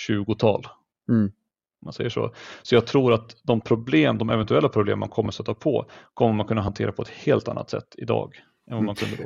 20-tal. 0.09 0.67
Mm 1.09 1.33
man 1.85 1.93
säger 1.93 2.11
så. 2.11 2.35
Så 2.63 2.75
jag 2.75 2.87
tror 2.87 3.13
att 3.13 3.37
de 3.43 3.61
problem, 3.61 4.19
de 4.19 4.31
eventuella 4.31 4.69
problem 4.69 4.99
man 4.99 5.09
kommer 5.09 5.31
sätta 5.31 5.55
på 5.55 5.87
kommer 6.15 6.33
man 6.33 6.47
kunna 6.47 6.61
hantera 6.61 6.93
på 6.93 7.03
ett 7.03 7.09
helt 7.09 7.49
annat 7.49 7.71
sätt 7.71 7.95
idag 7.97 8.35
än 8.71 8.77
vad 8.77 8.85
man 8.85 8.95
kunde 8.95 9.17
då. 9.17 9.23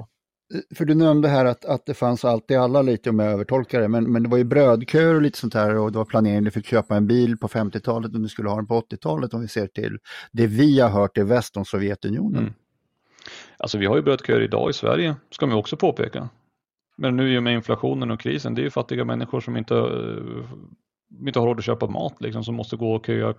Eh, 0.55 0.77
för 0.77 0.85
du 0.85 0.95
nämnde 0.95 1.29
här 1.29 1.45
att, 1.45 1.65
att 1.65 1.87
det 1.87 1.95
fanns 1.95 2.25
allt 2.25 2.51
i 2.51 2.57
alla 2.57 2.83
lite 2.83 3.11
om 3.11 3.19
jag 3.19 3.33
övertolkar 3.33 3.81
det, 3.81 3.89
men, 3.89 4.13
men 4.13 4.23
det 4.23 4.29
var 4.29 4.39
ju 4.39 4.45
brödköer 4.45 5.15
och 5.15 5.23
lite 5.23 5.39
sånt 5.39 5.55
här 5.55 5.77
och 5.77 5.93
det 5.93 5.99
var 5.99 6.05
planering, 6.05 6.45
du 6.45 6.51
fick 6.51 6.67
köpa 6.67 6.97
en 6.97 7.07
bil 7.07 7.37
på 7.37 7.49
50-talet 7.49 8.15
och 8.15 8.21
du 8.21 8.29
skulle 8.29 8.49
ha 8.49 8.57
den 8.57 8.67
på 8.67 8.81
80-talet 8.81 9.35
om 9.35 9.41
vi 9.41 9.49
ser 9.49 9.67
till 9.67 9.99
det 10.33 10.47
vi 10.47 10.81
har 10.81 10.91
hört 10.91 11.19
i 11.19 11.23
väst 11.23 11.57
om 11.57 11.65
Sovjetunionen. 11.65 12.43
Mm. 12.43 12.55
Alltså 13.57 13.79
vi 13.79 13.87
har 13.87 13.97
ju 13.97 14.03
brödköer 14.03 14.41
idag 14.41 14.71
i 14.71 14.73
Sverige, 14.73 15.17
ska 15.31 15.47
man 15.47 15.57
också 15.57 15.77
påpeka. 15.77 16.29
Men 16.97 17.17
nu 17.17 17.35
i 17.35 17.39
och 17.39 17.43
med 17.43 17.55
inflationen 17.55 18.11
och 18.11 18.21
krisen, 18.21 18.55
det 18.55 18.61
är 18.61 18.65
ju 18.65 18.71
fattiga 18.71 19.05
människor 19.05 19.41
som 19.41 19.57
inte 19.57 19.75
eh, 19.75 20.45
inte 21.27 21.39
har 21.39 21.47
råd 21.47 21.59
att 21.59 21.65
köpa 21.65 21.87
mat 21.87 22.21
liksom, 22.21 22.45
som 22.45 22.55
måste 22.55 22.77
gå 22.77 22.95
och 22.95 23.07
köa 23.07 23.35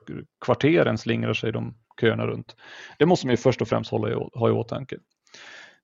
kvarteren 0.46 0.98
slingrar 0.98 1.34
sig 1.34 1.51
de 1.51 1.75
köerna 2.01 2.27
runt. 2.27 2.55
Det 3.00 3.05
måste 3.05 3.27
man 3.27 3.34
ju 3.34 3.38
först 3.38 3.62
och 3.62 3.67
främst 3.67 3.91
hålla 3.91 4.10
i, 4.10 4.13
ha 4.13 4.50
i 4.50 4.51
åtanke. 4.51 4.98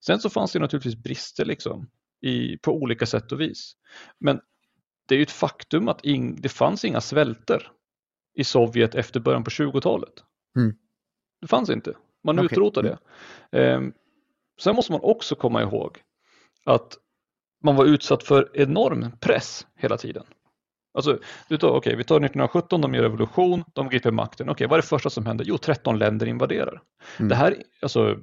Sen 0.06 0.20
så 0.20 0.30
fanns 0.30 0.52
det 0.52 0.60
naturligtvis 0.60 0.96
brister 0.96 1.46
liksom, 1.46 1.90
i, 2.22 2.58
på 2.58 2.72
olika 2.72 3.06
sätt 3.06 3.32
och 3.32 3.42
vis. 3.42 3.74
Men 4.20 4.42
det 5.08 5.16
är 5.16 5.18
ju 5.18 5.24
ett 5.24 5.32
faktum 5.32 5.88
att 5.88 6.06
in, 6.06 6.36
det 6.42 6.50
fanns 6.50 6.86
inga 6.86 7.02
svälter 7.02 7.72
i 8.34 8.44
Sovjet 8.44 8.96
efter 8.96 9.20
början 9.20 9.44
på 9.44 9.50
20-talet. 9.50 10.14
Mm. 10.58 10.76
Det 11.42 11.48
fanns 11.48 11.70
inte. 11.70 11.94
Man 12.24 12.40
okay. 12.40 12.46
utrotade 12.46 12.98
det. 13.52 13.60
Eh, 13.60 13.82
sen 14.62 14.76
måste 14.76 14.92
man 14.92 15.02
också 15.02 15.36
komma 15.36 15.62
ihåg 15.62 15.98
att 16.66 16.98
man 17.64 17.76
var 17.76 17.86
utsatt 17.86 18.24
för 18.24 18.50
enorm 18.54 19.12
press 19.20 19.68
hela 19.76 19.98
tiden. 19.98 20.24
Alltså, 20.94 21.20
du 21.50 21.58
tar, 21.58 21.70
okay, 21.70 21.96
vi 21.96 22.04
tar 22.04 22.16
1917, 22.16 22.82
de 22.82 22.94
gör 22.94 23.02
revolution, 23.04 23.64
de 23.74 23.90
griper 23.90 24.12
makten. 24.12 24.50
Okej, 24.50 24.54
okay, 24.54 24.68
vad 24.68 24.78
är 24.78 24.82
det 24.82 24.88
första 24.88 25.10
som 25.10 25.26
händer? 25.26 25.46
Jo, 25.46 25.58
13 25.58 26.00
länder 26.00 26.28
invaderar. 26.28 26.82
Mm. 27.20 27.30
Det 27.30 27.36
här, 27.36 27.56
alltså 27.82 28.18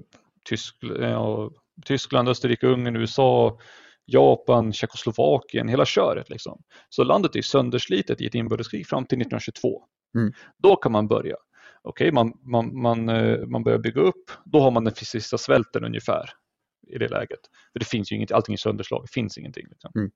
Tyskland, 0.44 1.02
ja, 1.02 1.50
Tyskland, 1.84 2.28
Österrike, 2.28 2.66
Ungern, 2.66 2.96
USA, 2.96 3.58
Japan, 4.06 4.72
Tjeckoslovakien, 4.72 5.68
hela 5.68 5.84
köret. 5.84 6.30
Liksom. 6.30 6.62
Så 6.88 7.04
landet 7.04 7.37
är 7.37 7.42
sönderslitet 7.42 8.20
i 8.20 8.26
ett 8.26 8.34
inbördeskrig 8.34 8.87
fram 8.87 9.06
till 9.06 9.18
1922. 9.18 9.82
Mm. 10.16 10.32
Då 10.58 10.76
kan 10.76 10.92
man 10.92 11.08
börja. 11.08 11.37
Okej, 11.82 12.04
okay, 12.04 12.12
man, 12.12 12.32
man, 12.42 12.80
man, 12.82 13.08
eh, 13.08 13.46
man 13.46 13.64
börjar 13.64 13.78
bygga 13.78 14.00
upp, 14.00 14.30
då 14.44 14.60
har 14.60 14.70
man 14.70 14.84
den 14.84 14.94
sista 14.94 15.38
svälten 15.38 15.84
ungefär 15.84 16.30
i 16.88 16.98
det 16.98 17.08
läget. 17.08 17.40
För 17.72 17.78
det 17.78 17.84
finns 17.84 18.12
ju 18.12 18.16
inget, 18.16 18.32
allting 18.32 18.52
är 18.52 18.56
sönderslaget, 18.56 19.10
det 19.10 19.14
finns 19.14 19.38
ingenting. 19.38 19.66
Liksom. 19.70 19.90
Mm 19.96 20.10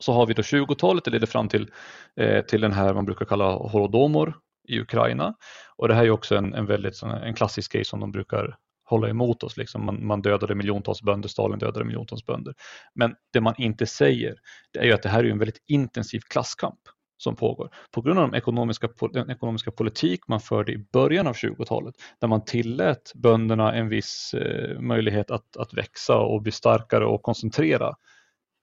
så 0.00 0.12
har 0.12 0.26
vi 0.26 0.34
då 0.34 0.42
20-talet, 0.42 1.04
det 1.04 1.10
leder 1.10 1.26
fram 1.26 1.48
till, 1.48 1.70
eh, 2.16 2.44
till 2.44 2.60
den 2.60 2.72
här 2.72 2.94
man 2.94 3.04
brukar 3.04 3.26
kalla 3.26 3.52
holodomor 3.52 4.34
i 4.68 4.80
Ukraina. 4.80 5.34
Och 5.76 5.88
det 5.88 5.94
här 5.94 6.04
är 6.04 6.10
också 6.10 6.36
en, 6.36 6.54
en 6.54 6.66
väldigt 6.66 7.02
en 7.02 7.34
klassisk 7.34 7.72
grej 7.72 7.84
som 7.84 8.00
de 8.00 8.12
brukar 8.12 8.56
hålla 8.84 9.08
emot 9.08 9.42
oss. 9.42 9.56
Liksom. 9.56 9.86
Man, 9.86 10.06
man 10.06 10.22
dödade 10.22 10.54
miljontals 10.54 11.02
bönder, 11.02 11.28
Stalin 11.28 11.58
dödade 11.58 11.84
miljontals 11.84 12.26
bönder. 12.26 12.54
Men 12.94 13.14
det 13.32 13.40
man 13.40 13.54
inte 13.58 13.86
säger 13.86 14.36
det 14.72 14.78
är 14.78 14.84
ju 14.84 14.92
att 14.92 15.02
det 15.02 15.08
här 15.08 15.24
är 15.24 15.30
en 15.30 15.38
väldigt 15.38 15.62
intensiv 15.66 16.20
klasskamp 16.20 16.80
som 17.16 17.36
pågår. 17.36 17.70
På 17.90 18.02
grund 18.02 18.18
av 18.18 18.30
de 18.30 18.36
ekonomiska, 18.36 18.88
den 19.12 19.30
ekonomiska 19.30 19.70
politik 19.70 20.20
man 20.28 20.40
förde 20.40 20.72
i 20.72 20.78
början 20.92 21.26
av 21.26 21.34
20-talet 21.34 21.94
där 22.20 22.28
man 22.28 22.44
tillät 22.44 23.12
bönderna 23.14 23.74
en 23.74 23.88
viss 23.88 24.34
eh, 24.34 24.80
möjlighet 24.80 25.30
att, 25.30 25.56
att 25.56 25.74
växa 25.74 26.18
och 26.18 26.42
bli 26.42 26.52
starkare 26.52 27.06
och 27.06 27.22
koncentrera 27.22 27.88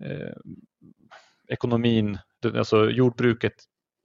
eh, 0.03 0.35
ekonomin, 1.47 2.17
alltså 2.55 2.89
jordbruket 2.89 3.53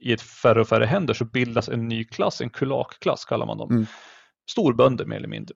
i 0.01 0.13
ett 0.13 0.23
färre 0.23 0.61
och 0.61 0.69
färre 0.69 0.85
händer 0.85 1.15
så 1.15 1.25
bildas 1.25 1.69
en 1.69 1.89
ny 1.89 2.05
klass, 2.05 2.41
en 2.41 2.51
kulakklass 2.51 3.25
kallar 3.25 3.47
man 3.47 3.59
dem. 3.59 3.71
Mm. 3.71 3.87
Storbönder 4.51 5.05
mer 5.05 5.17
eller 5.17 5.29
mindre. 5.29 5.55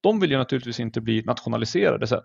De 0.00 0.20
vill 0.20 0.30
ju 0.30 0.36
naturligtvis 0.36 0.80
inte 0.80 1.00
bli 1.00 1.22
nationaliserade 1.22 2.06
sen. 2.06 2.22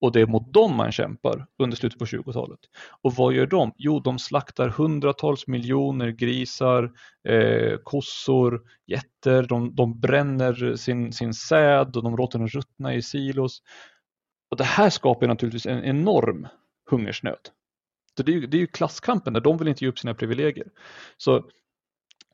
Och 0.00 0.12
det 0.12 0.20
är 0.20 0.26
mot 0.26 0.52
dem 0.52 0.76
man 0.76 0.92
kämpar 0.92 1.46
under 1.58 1.76
slutet 1.76 1.98
på 1.98 2.04
20-talet. 2.04 2.58
Och 3.02 3.14
vad 3.14 3.32
gör 3.32 3.46
de? 3.46 3.72
Jo, 3.76 4.00
de 4.00 4.18
slaktar 4.18 4.68
hundratals 4.68 5.46
miljoner 5.46 6.08
grisar, 6.08 6.92
eh, 7.28 7.76
kossor, 7.84 8.62
getter, 8.86 9.42
de, 9.42 9.74
de 9.74 10.00
bränner 10.00 10.76
sin, 10.76 11.12
sin 11.12 11.34
säd 11.34 11.96
och 11.96 12.02
de 12.02 12.16
låter 12.16 12.38
den 12.38 12.48
ruttna 12.48 12.94
i 12.94 13.02
silos. 13.02 13.62
Och 14.50 14.56
det 14.56 14.64
här 14.64 14.90
skapar 14.90 15.26
naturligtvis 15.26 15.66
en 15.66 15.84
enorm 15.84 16.48
hungersnöd. 16.90 17.48
Så 18.16 18.22
det 18.22 18.32
är, 18.32 18.34
ju, 18.34 18.46
det 18.46 18.56
är 18.56 18.60
ju 18.60 18.66
klasskampen 18.66 19.32
där 19.32 19.40
de 19.40 19.58
vill 19.58 19.68
inte 19.68 19.84
ge 19.84 19.90
upp 19.90 19.98
sina 19.98 20.14
privilegier. 20.14 20.66
Så 21.16 21.44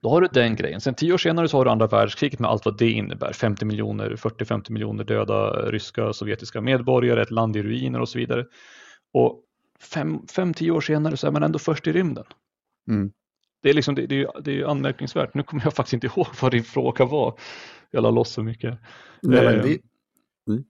då 0.02 0.08
har 0.08 0.20
du 0.20 0.28
den 0.32 0.56
grejen. 0.56 0.80
Sen 0.80 0.94
tio 0.94 1.12
år 1.12 1.18
senare 1.18 1.49
så 1.49 1.56
har 1.56 1.64
du 1.64 1.70
andra 1.70 1.87
världskriget 1.87 2.38
med 2.38 2.50
allt 2.50 2.64
vad 2.64 2.78
det 2.78 2.90
innebär. 2.90 3.32
50 3.32 3.64
miljoner, 3.64 4.11
40-50 4.16 4.73
miljoner 4.73 5.04
döda 5.04 5.70
ryska 5.70 6.04
och 6.04 6.16
sovjetiska 6.16 6.61
medborgare, 6.61 7.23
ett 7.23 7.30
land 7.30 7.56
i 7.56 7.62
ruiner 7.62 8.00
och 8.00 8.08
så 8.08 8.18
vidare. 8.18 8.47
Och 9.12 9.42
fem, 9.80 10.26
fem 10.26 10.54
tio 10.54 10.70
år 10.70 10.80
senare 10.80 11.16
så 11.16 11.26
är 11.26 11.30
man 11.30 11.42
ändå 11.42 11.58
först 11.58 11.87
i 11.87 11.92
rymden. 11.92 12.25
Mm. 12.88 13.12
Det 13.62 13.70
är, 13.70 13.75
liksom, 13.75 13.94
det, 13.94 14.06
det, 14.06 14.20
är, 14.20 14.40
det 14.40 14.61
är 14.61 14.64
anmärkningsvärt. 14.64 15.35
Nu 15.35 15.42
kommer 15.42 15.62
jag 15.64 15.75
faktiskt 15.75 15.92
inte 15.92 16.06
ihåg 16.16 16.26
vad 16.42 16.50
din 16.50 16.64
fråga 16.64 17.04
var. 17.04 17.38
Jag 17.90 18.02
la 18.02 18.11
loss 18.11 18.32
så 18.32 18.42
mycket. 18.42 18.78
Nej, 19.23 19.47
eh, 19.47 19.62
det... 19.62 19.78
mm. 20.49 20.64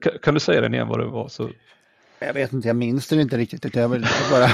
kan, 0.00 0.18
kan, 0.22 0.34
du 0.34 0.40
säga 0.40 0.60
den 0.60 0.74
igen 0.74 0.88
vad 0.88 0.98
det 0.98 1.06
var? 1.06 1.28
Så... 1.28 1.50
Jag 2.26 2.34
vet 2.34 2.52
inte, 2.52 2.68
jag 2.68 2.76
minns 2.76 3.08
det 3.08 3.22
inte 3.22 3.36
riktigt. 3.36 3.76
Jag 3.76 3.88
vill 3.88 4.06
bara... 4.30 4.46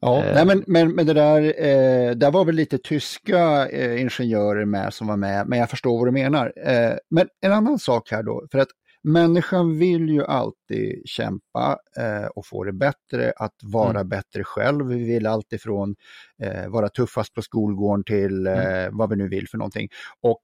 ja, 0.00 0.24
eh. 0.24 0.34
nej, 0.34 0.44
men, 0.44 0.64
men, 0.66 0.94
men 0.94 1.06
det 1.06 1.12
där, 1.12 1.42
eh, 1.42 2.10
där 2.10 2.30
var 2.30 2.44
väl 2.44 2.54
lite 2.54 2.78
tyska 2.78 3.68
eh, 3.68 4.00
ingenjörer 4.00 4.64
med 4.64 4.94
som 4.94 5.06
var 5.06 5.16
med, 5.16 5.48
men 5.48 5.58
jag 5.58 5.70
förstår 5.70 5.98
vad 5.98 6.08
du 6.08 6.12
menar. 6.12 6.52
Eh, 6.56 6.92
men 7.10 7.28
en 7.40 7.52
annan 7.52 7.78
sak 7.78 8.10
här 8.10 8.22
då, 8.22 8.46
för 8.50 8.58
att 8.58 8.68
människan 9.06 9.78
vill 9.78 10.08
ju 10.08 10.24
alltid 10.24 11.02
kämpa 11.04 11.78
eh, 11.98 12.26
och 12.26 12.46
få 12.46 12.64
det 12.64 12.72
bättre, 12.72 13.32
att 13.36 13.54
vara 13.62 14.00
mm. 14.00 14.08
bättre 14.08 14.44
själv. 14.44 14.86
Vi 14.86 15.04
vill 15.04 15.26
alltifrån 15.26 15.96
eh, 16.42 16.68
vara 16.68 16.88
tuffast 16.88 17.34
på 17.34 17.42
skolgården 17.42 18.04
till 18.04 18.46
eh, 18.46 18.84
mm. 18.84 18.96
vad 18.96 19.10
vi 19.10 19.16
nu 19.16 19.28
vill 19.28 19.48
för 19.48 19.58
någonting. 19.58 19.88
Och 20.20 20.42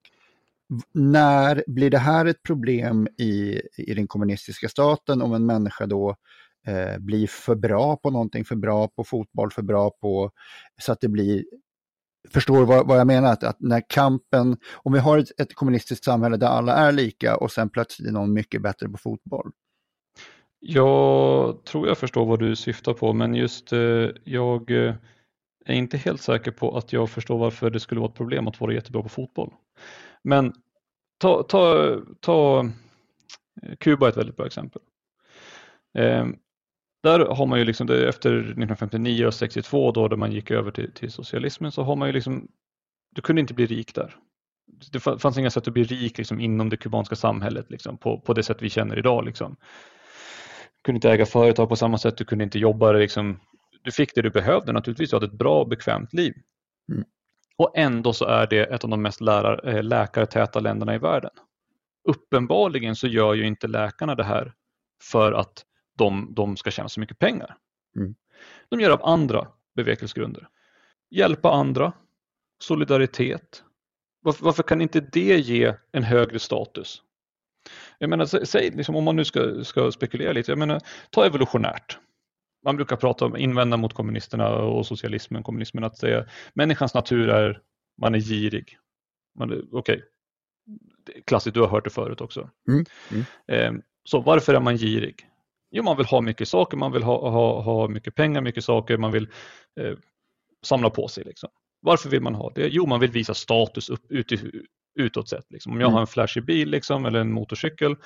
när 0.93 1.65
blir 1.67 1.91
det 1.91 1.99
här 1.99 2.27
ett 2.27 2.43
problem 2.43 3.09
i, 3.19 3.61
i 3.77 3.95
den 3.95 4.07
kommunistiska 4.07 4.69
staten 4.69 5.23
om 5.23 5.35
en 5.35 5.47
människa 5.47 5.87
då 5.87 6.17
eh, 6.67 6.99
blir 6.99 7.27
för 7.27 7.55
bra 7.55 7.97
på 7.97 8.11
någonting, 8.11 8.45
för 8.45 8.57
bra 8.57 8.89
på 8.89 9.05
fotboll, 9.05 9.51
för 9.51 9.63
bra 9.63 9.91
på 9.91 10.31
så 10.81 10.93
att 10.93 11.01
det 11.01 11.09
blir 11.09 11.45
Förstår 12.31 12.65
vad, 12.65 12.87
vad 12.87 12.99
jag 12.99 13.07
menar? 13.07 13.33
Att, 13.33 13.45
att, 13.45 13.61
när 13.61 13.83
kampen, 13.89 14.57
om 14.75 14.93
vi 14.93 14.99
har 14.99 15.19
ett, 15.19 15.41
ett, 15.41 15.55
kommunistiskt 15.55 16.05
samhälle 16.05 16.37
där 16.37 16.47
alla 16.47 16.75
är 16.75 16.93
lika 16.93 17.37
och 17.37 17.51
sen 17.51 17.69
plötsligt 17.69 18.09
är 18.09 18.13
någon 18.13 18.33
mycket 18.33 18.63
bättre 18.63 18.89
på 18.89 18.99
fotboll. 18.99 19.51
Jag 20.61 21.65
tror 21.65 21.89
jag 21.89 21.99
förstår 21.99 22.27
vad 22.27 22.39
du 22.39 22.57
syftar 22.57 22.95
på 22.95 23.13
men 23.13 23.35
just 23.35 23.73
eh, 23.73 24.09
jag 24.25 24.71
eh, 24.71 24.95
är 25.65 25.75
inte 25.75 25.97
helt 25.97 26.21
säker 26.21 26.51
på 26.51 26.77
att 26.77 26.93
jag 26.93 27.11
förstår 27.11 27.39
varför 27.39 27.71
det 27.71 27.81
skulle 27.81 28.01
vara 28.01 28.11
ett 28.11 28.17
problem 28.17 28.49
att 28.49 28.61
vara 28.61 28.75
jättebra 28.75 29.03
på 29.03 29.09
fotboll. 29.09 29.53
Men 30.25 30.53
ta, 31.19 31.43
ta, 31.43 31.97
ta 32.21 32.61
eh, 33.63 33.77
Kuba 33.81 34.07
är 34.07 34.11
ett 34.11 34.17
väldigt 34.17 34.37
bra 34.37 34.47
exempel. 34.47 34.83
Eh, 35.99 36.27
där 37.03 37.21
har 37.21 37.47
man 37.47 37.59
ju 37.59 37.65
liksom, 37.65 37.87
det, 37.87 38.09
efter 38.09 38.31
1959 38.31 39.27
och 39.27 39.35
62 39.35 39.93
då, 39.93 40.09
då 40.09 40.17
man 40.17 40.33
gick 40.33 40.51
över 40.51 40.71
till, 40.71 40.93
till 40.93 41.11
socialismen, 41.11 41.73
så 41.73 41.83
har 41.83 41.97
man 41.97 42.09
ju 42.09 42.13
liksom, 42.13 42.49
du 43.15 43.23
kunde 43.23 43.41
inte 43.41 43.55
bli 43.55 43.67
rik 43.67 43.95
där. 43.95 44.17
Det 44.93 45.01
fanns 45.01 45.39
inga 45.39 45.51
sätt 45.51 45.69
att 45.69 45.75
bli 45.75 45.85
rik 45.85 46.19
liksom, 46.19 46.41
inom 46.41 46.69
det 46.69 46.77
kubanska 46.77 47.17
samhället 47.17 47.71
liksom, 47.71 47.99
på, 47.99 48.21
på 48.21 48.35
det 48.35 48.43
sätt 48.43 48.63
vi 48.63 48.71
känner 48.71 48.99
idag. 48.99 49.25
Liksom. 49.25 49.57
Du 50.77 50.83
kunde 50.85 50.97
inte 50.97 51.11
äga 51.11 51.27
företag 51.27 51.69
på 51.69 51.77
samma 51.77 51.99
sätt, 51.99 52.17
du 52.17 52.25
kunde 52.25 52.45
inte 52.45 52.59
jobba. 52.59 52.93
Liksom. 52.93 53.41
Du 53.83 53.93
fick 53.93 54.15
det 54.15 54.23
du 54.23 54.31
behövde 54.31 54.73
naturligtvis, 54.73 55.11
du 55.11 55.17
hade 55.17 55.27
ett 55.27 55.33
bra 55.33 55.61
och 55.61 55.69
bekvämt 55.69 56.13
liv. 56.13 56.35
Mm. 56.93 57.05
Och 57.63 57.73
ändå 57.75 58.13
så 58.13 58.25
är 58.25 58.47
det 58.47 58.61
ett 58.61 58.85
av 58.85 58.91
de 58.91 59.03
mest 59.03 59.21
lärar, 59.21 59.69
eh, 59.69 59.83
läkartäta 59.83 60.61
länderna 60.61 60.95
i 60.95 60.99
världen. 60.99 61.31
Uppenbarligen 62.09 62.97
så 62.97 63.07
gör 63.07 63.35
ju 63.35 63.47
inte 63.47 63.67
läkarna 63.67 64.15
det 64.15 64.25
här 64.25 64.53
för 65.03 65.33
att 65.33 65.65
de, 65.99 66.35
de 66.35 66.57
ska 66.57 66.71
tjäna 66.71 66.89
så 66.89 67.01
mycket 67.01 67.19
pengar. 67.19 67.57
Mm. 67.97 68.15
De 68.69 68.81
gör 68.81 68.91
av 68.91 69.05
andra 69.05 69.49
bevekelsegrunder. 69.77 70.49
Hjälpa 71.11 71.51
andra, 71.51 71.93
solidaritet. 72.63 73.65
Varför, 74.23 74.45
varför, 74.45 74.63
kan 74.63 74.81
inte 74.81 75.01
det 75.01 75.37
ge 75.39 75.75
en 75.93 76.03
högre 76.03 76.39
status? 76.39 77.03
Jag 77.99 78.11
menar, 78.11 78.45
säg, 78.45 78.71
liksom, 78.71 78.97
om 78.97 79.05
man 79.05 79.17
nu 79.17 79.25
ska, 79.25 79.65
ska 79.65 79.93
spekulera 79.93 80.33
lite, 80.33 80.51
jag 80.51 80.59
menar, 80.59 80.81
ta 81.11 81.27
evolutionärt. 81.27 81.99
Man 82.65 82.77
brukar 82.77 82.97
prata 82.97 83.25
om, 83.25 83.37
invända 83.37 83.77
mot 83.77 83.95
kommunisterna 83.95 84.49
och 84.49 84.87
socialismen, 84.87 85.43
kommunismen, 85.43 85.85
att 85.85 85.99
säga 85.99 86.27
människans 86.55 86.95
natur 86.95 87.29
är, 87.29 87.61
man 88.01 88.15
är 88.15 88.19
girig. 88.19 88.79
Okej, 89.41 89.63
okay. 89.71 90.01
klassiskt, 91.27 91.55
du 91.55 91.61
har 91.61 91.69
hört 91.69 91.85
det 91.85 91.91
förut 91.91 92.21
också. 92.21 92.51
Mm. 92.69 92.85
Mm. 93.11 93.25
Eh, 93.77 93.83
så 94.05 94.21
varför 94.21 94.55
är 94.55 94.61
man 94.61 94.77
girig? 94.77 95.29
Jo, 95.71 95.83
man 95.83 95.97
vill 95.97 96.07
ha 96.07 96.21
mycket 96.21 96.49
saker, 96.49 96.77
man 96.77 96.93
vill 96.93 97.03
ha, 97.03 97.31
ha, 97.31 97.63
ha 97.63 97.89
mycket 97.89 98.15
pengar, 98.15 98.41
mycket 98.41 98.65
saker, 98.65 98.97
man 98.97 99.13
vill 99.13 99.29
eh, 99.81 99.95
samla 100.63 100.91
på 100.91 101.09
sig. 101.09 101.25
Liksom. 101.25 101.51
Varför 101.81 102.11
vill 102.11 102.23
man 102.23 102.35
ha 102.35 102.51
det? 102.55 102.69
Jo, 102.69 102.87
man 102.87 103.01
vill 103.01 103.11
visa 103.11 103.35
status 103.35 103.91
upp, 103.91 104.11
ut, 104.11 104.33
utåt 104.95 105.29
sett. 105.29 105.47
Liksom. 105.51 105.73
Om 105.73 105.81
jag 105.81 105.87
mm. 105.87 105.95
har 105.95 106.01
en 106.01 106.07
flashig 106.07 106.45
bil 106.45 106.71
liksom, 106.71 107.05
eller 107.05 107.21
en 107.21 107.33
motorcykel, 107.33 107.97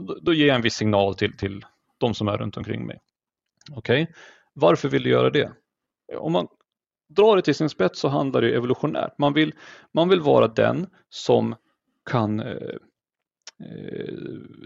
då, 0.00 0.18
då, 0.22 0.34
ger 0.34 0.46
jag 0.46 0.56
en 0.56 0.62
viss 0.62 0.74
signal 0.74 1.14
till, 1.14 1.36
till 1.36 1.64
de 1.98 2.14
som 2.14 2.28
är 2.28 2.38
runt 2.38 2.56
omkring 2.56 2.86
mig. 2.86 2.98
Okej, 3.72 4.02
okay? 4.02 4.14
varför 4.54 4.88
vill 4.88 5.02
du 5.02 5.10
göra 5.10 5.30
det? 5.30 5.52
Om 6.16 6.32
man 6.32 6.48
drar 7.08 7.36
det 7.36 7.42
till 7.42 7.54
sin 7.54 7.68
spets 7.68 8.00
så 8.00 8.08
handlar 8.08 8.40
det 8.40 8.54
evolutionärt. 8.54 9.18
Man 9.18 9.32
vill, 9.32 9.54
man 9.94 10.08
vill 10.08 10.20
vara 10.20 10.48
den 10.48 10.86
som 11.08 11.54
kan 12.10 12.40
eh, 12.40 12.76
eh, 13.64 14.14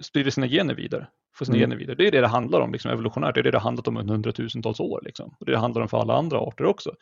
sprida 0.02 0.30
sina 0.30 0.48
gener 0.48 0.74
vidare 0.74 1.08
få 1.38 1.44
sina 1.44 1.56
mm. 1.56 1.68
gener 1.70 1.76
vidare. 1.76 1.96
Det 1.96 2.06
är 2.06 2.10
det 2.10 2.20
det 2.20 2.28
handlar 2.28 2.60
om 2.60 2.72
liksom, 2.72 2.90
evolutionärt, 2.90 3.34
det 3.34 3.40
är 3.40 3.42
det 3.42 3.50
det 3.50 3.58
handlat 3.58 3.88
om 3.88 3.96
under 3.96 4.14
hundratusentals 4.14 4.80
år. 4.80 5.00
Liksom. 5.04 5.34
Och 5.40 5.46
det, 5.46 5.52
det 5.52 5.58
handlar 5.58 5.82
om 5.82 5.88
för 5.88 5.98
alla 5.98 6.14
andra 6.14 6.38
arter 6.38 6.64
också. 6.64 6.94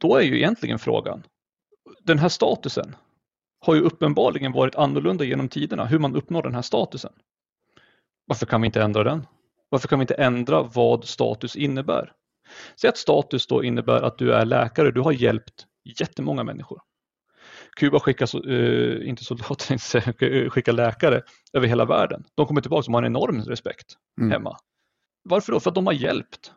Då 0.00 0.16
är 0.16 0.22
ju 0.22 0.36
egentligen 0.36 0.78
frågan, 0.78 1.22
den 2.00 2.18
här 2.18 2.28
statusen 2.28 2.96
har 3.60 3.74
ju 3.74 3.80
uppenbarligen 3.80 4.52
varit 4.52 4.74
annorlunda 4.74 5.24
genom 5.24 5.48
tiderna, 5.48 5.84
hur 5.84 5.98
man 5.98 6.16
uppnår 6.16 6.42
den 6.42 6.54
här 6.54 6.62
statusen. 6.62 7.12
Varför 8.26 8.46
kan 8.46 8.60
vi 8.60 8.66
inte 8.66 8.82
ändra 8.82 9.04
den? 9.04 9.26
Varför 9.68 9.88
kan 9.88 9.98
vi 9.98 10.02
inte 10.02 10.14
ändra 10.14 10.62
vad 10.62 11.04
status 11.04 11.56
innebär? 11.56 12.12
Säg 12.80 12.88
att 12.88 12.98
status 12.98 13.46
då 13.46 13.64
innebär 13.64 14.02
att 14.02 14.18
du 14.18 14.32
är 14.32 14.44
läkare, 14.44 14.90
du 14.90 15.00
har 15.00 15.12
hjälpt 15.12 15.66
jättemånga 16.00 16.44
människor. 16.44 16.80
Kuba 17.76 18.00
skickar, 18.00 18.48
uh, 18.48 19.08
inte 19.08 19.24
soldater, 19.24 20.48
skickar 20.50 20.72
läkare 20.72 21.22
över 21.52 21.66
hela 21.66 21.84
världen. 21.84 22.24
De 22.34 22.46
kommer 22.46 22.60
tillbaka 22.60 22.86
och 22.86 22.92
har 22.92 23.02
en 23.02 23.06
enorm 23.06 23.42
respekt 23.42 23.86
mm. 24.20 24.30
hemma. 24.30 24.56
Varför 25.24 25.52
då? 25.52 25.60
För 25.60 25.70
att 25.70 25.74
de 25.74 25.86
har 25.86 25.92
hjälpt. 25.92 26.52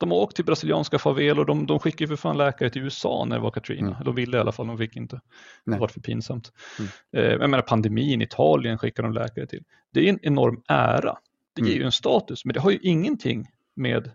De 0.00 0.10
har 0.10 0.18
åkt 0.18 0.36
till 0.36 0.44
brasilianska 0.44 0.98
favelor, 0.98 1.44
de, 1.44 1.66
de 1.66 1.78
skickar 1.78 2.06
för 2.06 2.16
fan 2.16 2.38
läkare 2.38 2.70
till 2.70 2.82
USA 2.82 3.24
när 3.24 3.36
det 3.36 3.42
var 3.42 3.50
Katrina. 3.50 3.90
Mm. 3.90 4.04
De 4.04 4.14
ville 4.14 4.36
i 4.36 4.40
alla 4.40 4.52
fall, 4.52 4.66
de 4.66 4.78
fick 4.78 4.96
inte. 4.96 5.20
Nej. 5.64 5.76
Det 5.76 5.80
var 5.80 5.88
för 5.88 6.00
pinsamt. 6.00 6.52
Mm. 6.78 6.90
Eh, 7.16 7.32
jag 7.32 7.50
menar 7.50 7.62
pandemin, 7.62 8.22
Italien 8.22 8.78
skickar 8.78 9.02
de 9.02 9.12
läkare 9.12 9.46
till. 9.46 9.64
Det 9.92 10.00
är 10.00 10.10
en 10.10 10.18
enorm 10.22 10.62
ära. 10.68 11.18
Det 11.54 11.62
ger 11.62 11.70
mm. 11.70 11.80
ju 11.80 11.84
en 11.84 11.92
status, 11.92 12.44
men 12.44 12.54
det 12.54 12.60
har 12.60 12.70
ju 12.70 12.78
ingenting 12.82 13.46
med, 13.76 14.06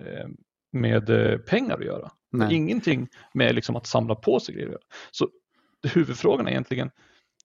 eh, 0.00 0.28
med 0.72 1.10
eh, 1.10 1.38
pengar 1.38 1.74
att 1.74 1.84
göra. 1.84 2.10
Ingenting 2.50 3.08
med 3.34 3.54
liksom 3.54 3.76
att 3.76 3.86
samla 3.86 4.14
på 4.14 4.40
sig 4.40 4.54
grejer. 4.54 4.78
Så 5.10 5.28
huvudfrågan 5.94 6.46
är 6.46 6.50
egentligen 6.50 6.90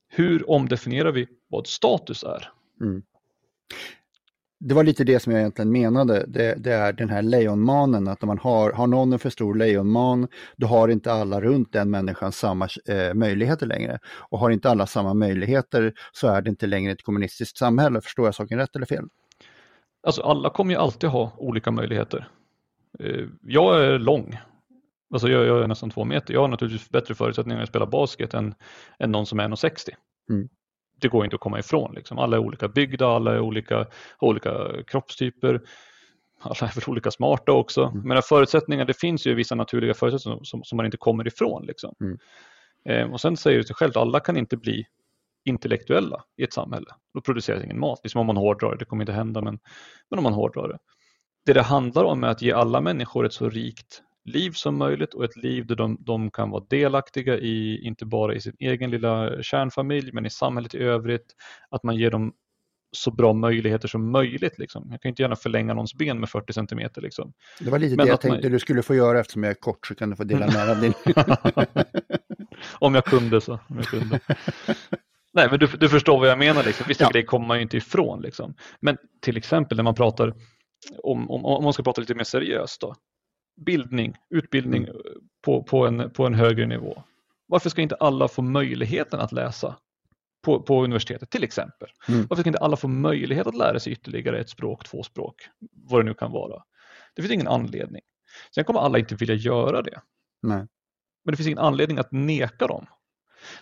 hur 0.08 0.50
omdefinierar 0.50 1.12
vi 1.12 1.28
vad 1.48 1.68
status 1.68 2.24
är? 2.24 2.52
Mm. 2.82 3.04
Det 4.60 4.76
var 4.76 4.84
lite 4.84 5.04
det 5.04 5.20
som 5.20 5.32
jag 5.32 5.40
egentligen 5.40 5.72
menade, 5.72 6.26
det, 6.28 6.56
det, 6.58 6.74
är 6.74 6.94
den 6.94 7.10
här 7.10 7.22
lejonmanen, 7.22 8.08
att 8.08 8.22
när 8.22 8.28
man 8.28 8.38
har, 8.38 8.72
har 8.72 8.88
någon 8.88 9.14
en 9.14 9.20
för 9.20 9.30
stor 9.30 9.56
lejonman, 9.56 10.28
då 10.56 10.68
har 10.68 10.88
inte 10.88 11.12
alla 11.12 11.42
runt 11.42 11.74
den 11.74 11.90
människan 11.92 12.32
samma 12.32 12.68
eh, 12.86 13.14
möjligheter 13.14 13.66
längre. 13.66 14.00
Och 14.30 14.40
har 14.40 14.50
inte 14.50 14.70
alla 14.70 14.88
samma 14.88 15.14
möjligheter 15.14 15.94
så 16.12 16.28
är 16.28 16.42
det 16.42 16.50
inte 16.50 16.68
längre 16.68 16.92
ett 16.92 17.04
kommunistiskt 17.04 17.58
samhälle. 17.58 18.02
Förstår 18.02 18.26
jag 18.26 18.36
saken 18.36 18.58
rätt 18.58 18.76
eller 18.76 18.86
fel? 18.86 19.06
Alltså 20.06 20.22
alla 20.22 20.50
kommer 20.50 20.74
ju 20.74 20.80
alltid 20.80 21.10
ha 21.10 21.32
olika 21.38 21.72
möjligheter. 21.72 22.28
Eh, 23.00 23.26
jag 23.42 23.86
är 23.86 24.00
lång 24.00 24.38
Alltså 25.14 25.30
jag, 25.30 25.46
jag 25.46 25.64
är 25.64 25.68
nästan 25.68 25.90
två 25.90 26.06
meter. 26.06 26.34
Jag 26.34 26.42
har 26.42 26.48
naturligtvis 26.48 26.90
bättre 26.90 27.16
förutsättningar 27.16 27.64
att 27.64 27.70
spela 27.70 27.86
basket 27.86 28.34
än, 28.34 28.56
än 29.00 29.12
någon 29.12 29.26
som 29.26 29.40
är 29.40 29.48
1,60. 29.48 29.90
Mm. 30.30 30.50
Det 31.02 31.08
går 31.08 31.24
inte 31.26 31.36
att 31.36 31.40
komma 31.40 31.60
ifrån. 31.60 31.94
Liksom. 31.96 32.20
Alla 32.20 32.38
är 32.38 32.40
olika 32.40 32.68
byggda, 32.68 33.08
alla 33.08 33.34
är 33.34 33.40
olika, 33.40 33.78
har 34.18 34.28
olika 34.28 34.54
kroppstyper. 34.88 35.62
Alla 36.40 36.56
är 36.56 36.76
väl 36.76 36.84
olika 36.88 37.12
smarta 37.12 37.52
också. 37.52 37.84
Mm. 37.84 38.08
Men 38.08 38.22
förutsättningar, 38.22 38.86
det 38.86 39.00
finns 39.00 39.28
ju 39.28 39.34
vissa 39.34 39.56
naturliga 39.56 39.94
förutsättningar 39.94 40.44
som, 40.44 40.64
som 40.64 40.78
man 40.78 40.86
inte 40.86 40.98
kommer 40.98 41.28
ifrån. 41.28 41.66
Liksom. 41.66 41.96
Mm. 42.02 42.18
Eh, 42.86 43.14
och 43.14 43.22
sen 43.22 43.38
säger 43.38 43.58
det 43.58 43.64
sig 43.64 43.76
självt, 43.76 43.98
alla 43.98 44.20
kan 44.20 44.38
inte 44.38 44.58
bli 44.58 44.86
intellektuella 45.46 46.24
i 46.38 46.44
ett 46.44 46.54
samhälle. 46.54 46.88
Då 47.14 47.22
produceras 47.22 47.64
ingen 47.64 47.80
mat. 47.80 48.00
Liksom 48.04 48.22
om 48.22 48.28
man 48.28 48.38
hårdrar 48.38 48.72
det, 48.72 48.78
det 48.78 48.86
kommer 48.86 49.04
inte 49.04 49.14
hända, 49.14 49.42
men, 49.42 49.60
men 50.10 50.20
om 50.20 50.24
man 50.24 50.34
hårdrar 50.34 50.68
det. 50.68 50.78
Det 51.46 51.54
det 51.54 51.62
handlar 51.62 52.04
om 52.04 52.24
är 52.24 52.28
att 52.28 52.42
ge 52.42 52.52
alla 52.52 52.82
människor 52.82 53.26
ett 53.26 53.34
så 53.34 53.50
rikt 53.50 54.02
liv 54.26 54.52
som 54.52 54.78
möjligt 54.78 55.14
och 55.14 55.24
ett 55.24 55.36
liv 55.36 55.66
där 55.66 55.76
de, 55.76 55.98
de, 56.00 56.32
kan 56.32 56.50
vara 56.50 56.64
delaktiga 56.70 57.38
i, 57.38 57.86
inte 57.86 58.06
bara 58.06 58.36
i 58.36 58.42
sin 58.42 58.56
egen 58.60 58.92
lilla 58.92 59.44
kärnfamilj, 59.44 60.12
men 60.14 60.26
i 60.26 60.30
samhället 60.30 60.76
i 60.76 60.78
övrigt. 60.78 61.36
Att 61.70 61.84
man 61.84 61.96
ger 61.96 62.12
dem 62.12 62.34
så 62.92 63.12
bra 63.12 63.34
möjligheter 63.34 63.88
som 63.88 64.12
möjligt. 64.12 64.60
Liksom. 64.60 64.88
Jag 64.92 65.02
kan 65.02 65.10
inte 65.10 65.22
gärna 65.22 65.36
förlänga 65.36 65.74
någons 65.74 65.94
ben 65.94 66.20
med 66.20 66.30
40 66.30 66.54
centimeter. 66.54 67.02
Liksom. 67.02 67.34
Det 67.60 67.70
var 67.70 67.80
lite 67.80 67.96
men 67.96 68.06
det 68.06 68.10
jag 68.10 68.22
tänkte 68.22 68.48
man... 68.48 68.52
du 68.52 68.60
skulle 68.60 68.84
få 68.84 68.96
göra 68.96 69.20
eftersom 69.20 69.44
jag 69.44 69.50
är 69.50 69.60
kort 69.60 69.88
så 69.88 69.96
kan 69.96 70.10
du 70.10 70.16
få 70.16 70.24
dela 70.24 70.48
med 70.48 70.78
dig 70.78 70.94
Om 72.80 72.96
jag 72.96 73.06
kunde 73.06 73.42
så. 73.42 73.54
Om 73.54 73.78
jag 73.78 73.86
kunde. 73.86 74.20
Nej, 75.36 75.48
men 75.50 75.60
du, 75.60 75.68
du 75.68 75.90
förstår 75.90 76.20
vad 76.20 76.30
jag 76.30 76.40
menar. 76.40 76.64
Liksom. 76.64 76.86
Vissa 76.88 77.04
ja. 77.04 77.10
grejer 77.10 77.26
kommer 77.26 77.48
man 77.48 77.58
ju 77.58 77.64
inte 77.64 77.78
ifrån. 77.78 78.22
Liksom. 78.22 78.56
Men 78.80 78.98
till 79.22 79.38
exempel 79.38 79.78
när 79.78 79.84
man 79.84 79.96
pratar 79.96 80.34
om, 81.04 81.32
om, 81.32 81.46
om 81.46 81.64
man 81.64 81.74
ska 81.74 81.84
prata 81.84 82.02
lite 82.02 82.16
mer 82.16 82.24
seriöst 82.24 82.82
då 82.82 82.96
bildning, 83.56 84.16
utbildning 84.30 84.84
mm. 84.84 84.98
på, 85.46 85.64
på, 85.64 85.88
en, 85.88 86.12
på 86.12 86.26
en 86.26 86.34
högre 86.34 86.66
nivå. 86.66 87.04
Varför 87.48 87.70
ska 87.70 87.82
inte 87.82 87.96
alla 87.96 88.28
få 88.28 88.42
möjligheten 88.42 89.20
att 89.20 89.32
läsa 89.32 89.76
på, 90.46 90.62
på 90.62 90.84
universitetet 90.84 91.30
till 91.30 91.44
exempel? 91.44 91.90
Mm. 92.08 92.26
Varför 92.30 92.44
ska 92.44 92.50
inte 92.50 92.60
alla 92.60 92.78
få 92.78 92.88
möjlighet 92.88 93.48
att 93.48 93.56
lära 93.56 93.80
sig 93.80 93.94
ytterligare 93.94 94.40
ett 94.40 94.50
språk, 94.50 94.84
två 94.84 95.04
språk, 95.04 95.36
vad 95.74 96.00
det 96.00 96.06
nu 96.06 96.14
kan 96.14 96.32
vara? 96.32 96.64
Det 97.16 97.22
finns 97.22 97.34
ingen 97.34 97.48
anledning. 97.48 98.02
Sen 98.56 98.64
kommer 98.64 98.80
alla 98.80 99.00
inte 99.00 99.16
vilja 99.16 99.36
göra 99.36 99.82
det. 99.82 100.02
Nej. 100.42 100.68
Men 101.24 101.32
det 101.32 101.38
finns 101.38 101.48
ingen 101.48 101.60
anledning 101.60 101.98
att 101.98 102.12
neka 102.12 102.68
dem. 102.68 102.86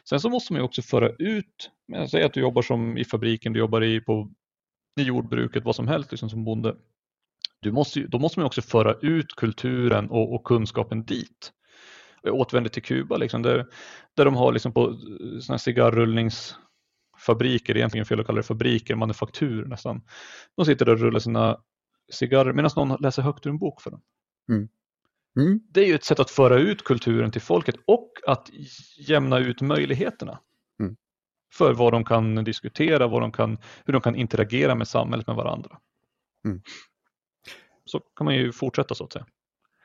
Sen 0.09 0.19
så 0.19 0.29
måste 0.29 0.53
man 0.53 0.59
ju 0.59 0.65
också 0.65 0.81
föra 0.81 1.09
ut, 1.09 1.71
säg 2.11 2.23
att 2.23 2.33
du 2.33 2.39
jobbar 2.39 2.61
som 2.61 2.97
i 2.97 3.05
fabriken, 3.05 3.53
du 3.53 3.59
jobbar 3.59 3.83
i, 3.83 4.01
på, 4.01 4.31
i 4.99 5.03
jordbruket, 5.03 5.65
vad 5.65 5.75
som 5.75 5.87
helst 5.87 6.11
liksom 6.11 6.29
som 6.29 6.43
bonde 6.43 6.75
du 7.63 7.71
måste, 7.71 7.99
då 7.99 8.19
måste 8.19 8.39
man 8.39 8.45
också 8.45 8.61
föra 8.61 8.93
ut 8.93 9.35
kulturen 9.35 10.09
och, 10.09 10.35
och 10.35 10.43
kunskapen 10.43 11.05
dit. 11.05 11.51
Jag 12.21 12.35
återvänder 12.35 12.69
till 12.69 12.83
Kuba 12.83 13.17
liksom, 13.17 13.41
där, 13.41 13.65
där 14.13 14.25
de 14.25 14.35
har 14.35 14.53
liksom 14.53 14.73
på 14.73 14.97
såna 15.41 15.57
cigarrullningsfabriker, 15.57 17.77
egentligen 17.77 18.05
fel 18.05 18.19
att 18.19 18.25
kalla 18.25 18.37
det 18.37 18.43
fabriker, 18.43 18.95
manufaktur 18.95 19.65
nästan. 19.65 20.01
De 20.55 20.65
sitter 20.65 20.85
där 20.85 20.93
och 20.93 20.99
rullar 20.99 21.19
sina 21.19 21.57
cigarrer 22.11 22.53
medan 22.53 22.71
någon 22.75 23.01
läser 23.01 23.21
högt 23.21 23.45
ur 23.45 23.49
en 23.49 23.57
bok 23.57 23.81
för 23.81 23.91
dem. 23.91 24.01
Mm. 24.49 24.69
Mm. 25.37 25.59
Det 25.69 25.81
är 25.81 25.85
ju 25.85 25.95
ett 25.95 26.03
sätt 26.03 26.19
att 26.19 26.31
föra 26.31 26.59
ut 26.59 26.83
kulturen 26.83 27.31
till 27.31 27.41
folket 27.41 27.75
och 27.85 28.11
att 28.27 28.49
jämna 28.97 29.39
ut 29.39 29.61
möjligheterna 29.61 30.39
mm. 30.79 30.95
för 31.53 31.73
vad 31.73 31.93
de 31.93 32.05
kan 32.05 32.43
diskutera, 32.43 33.07
vad 33.07 33.21
de 33.21 33.31
kan, 33.31 33.57
hur 33.85 33.93
de 33.93 34.01
kan 34.01 34.15
interagera 34.15 34.75
med 34.75 34.87
samhället 34.87 35.27
med 35.27 35.35
varandra. 35.35 35.77
Mm 36.45 36.61
så 37.85 37.99
kan 37.99 38.25
man 38.25 38.35
ju 38.35 38.51
fortsätta 38.51 38.95
så 38.95 39.03
att 39.03 39.13
säga. 39.13 39.25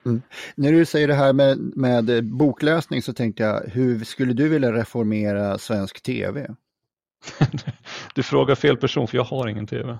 Mm. 0.06 0.22
När 0.54 0.72
du 0.72 0.84
säger 0.84 1.08
det 1.08 1.14
här 1.14 1.32
med, 1.32 1.58
med 1.58 2.24
bokläsning 2.24 3.02
så 3.02 3.12
tänkte 3.12 3.42
jag, 3.42 3.62
hur 3.66 4.04
skulle 4.04 4.32
du 4.32 4.48
vilja 4.48 4.72
reformera 4.72 5.58
svensk 5.58 6.02
tv? 6.02 6.54
du 8.14 8.22
frågar 8.22 8.54
fel 8.54 8.76
person 8.76 9.08
för 9.08 9.16
jag 9.16 9.24
har 9.24 9.48
ingen 9.48 9.66
tv. 9.66 9.98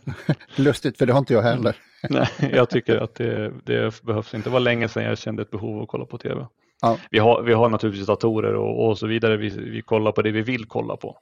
Lustigt 0.56 0.98
för 0.98 1.06
det 1.06 1.12
har 1.12 1.18
inte 1.18 1.34
jag 1.34 1.42
heller. 1.42 1.76
Nej, 2.10 2.28
jag 2.38 2.70
tycker 2.70 2.96
att 2.96 3.14
det, 3.14 3.52
det 3.64 4.02
behövs 4.02 4.34
inte. 4.34 4.48
Det 4.48 4.52
var 4.52 4.60
länge 4.60 4.88
sedan 4.88 5.04
jag 5.04 5.18
kände 5.18 5.42
ett 5.42 5.50
behov 5.50 5.76
av 5.76 5.82
att 5.82 5.88
kolla 5.88 6.04
på 6.04 6.18
tv. 6.18 6.46
Ja. 6.82 6.98
Vi, 7.10 7.18
har, 7.18 7.42
vi 7.42 7.52
har 7.52 7.68
naturligtvis 7.68 8.06
datorer 8.06 8.54
och, 8.54 8.88
och 8.88 8.98
så 8.98 9.06
vidare. 9.06 9.36
Vi, 9.36 9.48
vi 9.48 9.82
kollar 9.82 10.12
på 10.12 10.22
det 10.22 10.30
vi 10.30 10.42
vill 10.42 10.64
kolla 10.66 10.96
på. 10.96 11.18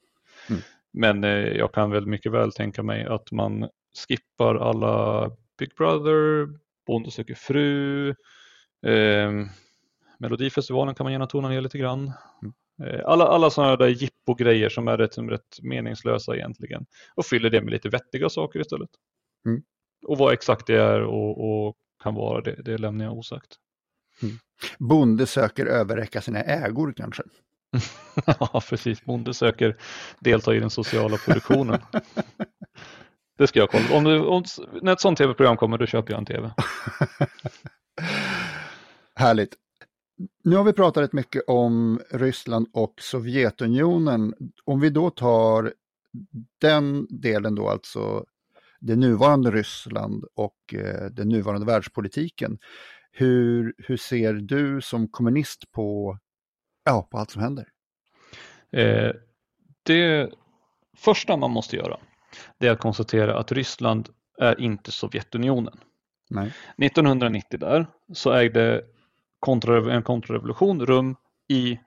Mm. 0.51 0.63
Men 0.93 1.25
eh, 1.25 1.31
jag 1.31 1.73
kan 1.73 1.91
väl 1.91 2.07
mycket 2.07 2.33
väl 2.33 2.53
tänka 2.53 2.83
mig 2.83 3.07
att 3.07 3.33
man 3.33 3.69
skippar 4.09 4.55
alla 4.55 5.31
Big 5.59 5.75
Brother, 5.77 6.49
Bonde 6.87 7.11
söker 7.11 7.35
fru, 7.35 8.09
eh, 8.87 9.31
Melodifestivalen 10.19 10.95
kan 10.95 11.05
man 11.05 11.13
gärna 11.13 11.27
tona 11.27 11.49
ner 11.49 11.61
lite 11.61 11.79
grann. 11.79 12.13
Mm. 12.43 12.55
Eh, 12.83 13.01
alla, 13.05 13.25
alla 13.25 13.51
sådana 13.51 13.77
där 13.77 13.89
jippo-grejer 13.89 14.69
som 14.69 14.89
är 14.89 14.99
rätt, 14.99 15.19
rätt 15.19 15.63
meningslösa 15.63 16.37
egentligen 16.37 16.87
och 17.15 17.27
fyller 17.27 17.51
det 17.51 17.63
med 17.63 17.73
lite 17.73 17.89
vettiga 17.89 18.29
saker 18.29 18.61
istället. 18.61 18.91
Mm. 19.47 19.63
Och 20.07 20.19
vad 20.19 20.33
exakt 20.33 20.67
det 20.67 20.77
är 20.77 21.03
och, 21.03 21.67
och 21.67 21.77
kan 22.03 22.15
vara, 22.15 22.41
det, 22.41 22.63
det 22.63 22.79
lämnar 22.79 23.05
jag 23.05 23.15
osagt. 23.15 23.57
Mm. 24.23 24.35
Bonde 24.79 25.27
söker 25.27 25.67
överräcka 25.67 26.21
sina 26.21 26.43
ägor 26.43 26.95
kanske? 26.97 27.23
ja, 28.27 28.63
precis. 28.69 29.05
Bonde 29.05 29.35
söker 29.35 29.77
delta 30.21 30.55
i 30.55 30.61
den 30.61 30.71
sociala 30.71 31.17
produktionen. 31.17 31.81
det 33.39 33.47
ska 33.47 33.59
jag 33.59 33.71
kolla. 33.71 33.97
Om, 33.97 34.05
du, 34.05 34.21
om 34.21 34.45
när 34.83 34.93
ett 34.93 35.01
sånt 35.01 35.19
tv-program 35.19 35.57
kommer, 35.57 35.79
då 35.79 35.87
köper 35.87 36.13
jag 36.13 36.19
en 36.19 36.27
tv. 36.27 36.55
Härligt. 39.15 39.55
Nu 40.45 40.57
har 40.57 40.65
vi 40.65 40.73
pratat 40.73 41.03
rätt 41.03 41.13
mycket 41.13 41.43
om 41.47 42.01
Ryssland 42.11 42.69
och 42.73 42.95
Sovjetunionen. 43.01 44.35
Om 44.65 44.81
vi 44.81 44.91
då 44.91 45.11
tar 45.11 45.73
den 46.61 47.07
delen 47.11 47.55
då, 47.55 47.69
alltså 47.69 48.25
det 48.81 48.97
nuvarande 48.97 49.51
Ryssland 49.51 50.25
och 50.35 50.75
eh, 50.75 51.07
den 51.11 51.29
nuvarande 51.29 51.67
världspolitiken. 51.67 52.59
Hur, 53.13 53.75
hur 53.79 53.97
ser 53.97 54.35
du 54.35 54.81
som 54.81 55.09
kommunist 55.09 55.73
på, 55.73 56.19
ja, 56.85 57.09
på 57.11 57.19
allt 57.19 57.31
som 57.31 57.43
händer? 57.43 57.69
Eh, 58.73 59.13
det 59.83 60.31
första 60.97 61.37
man 61.37 61.51
måste 61.51 61.77
göra 61.77 62.01
det 62.59 62.67
är 62.67 62.71
att 62.71 62.81
konstatera 62.81 63.39
att 63.39 63.53
Ryssland 63.53 64.09
är 64.39 64.61
inte 64.61 64.93
Sovjetunionen. 64.93 65.79
Nej. 66.31 66.53
1990 66.79 67.59
där 67.59 67.87
så 68.13 68.33
ägde 68.33 68.85
kontra, 69.45 69.95
en 69.95 70.03
kontrarevolution 70.03 70.87
rum 70.87 71.17
i 71.49 71.79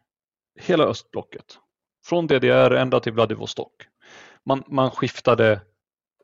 hela 0.59 0.83
östblocket. 0.83 1.45
Från 2.05 2.27
DDR 2.27 2.71
ända 2.71 2.99
till 2.99 3.13
Vladivostok. 3.13 3.73
Man, 4.45 4.63
man 4.67 4.91
skiftade, 4.91 5.61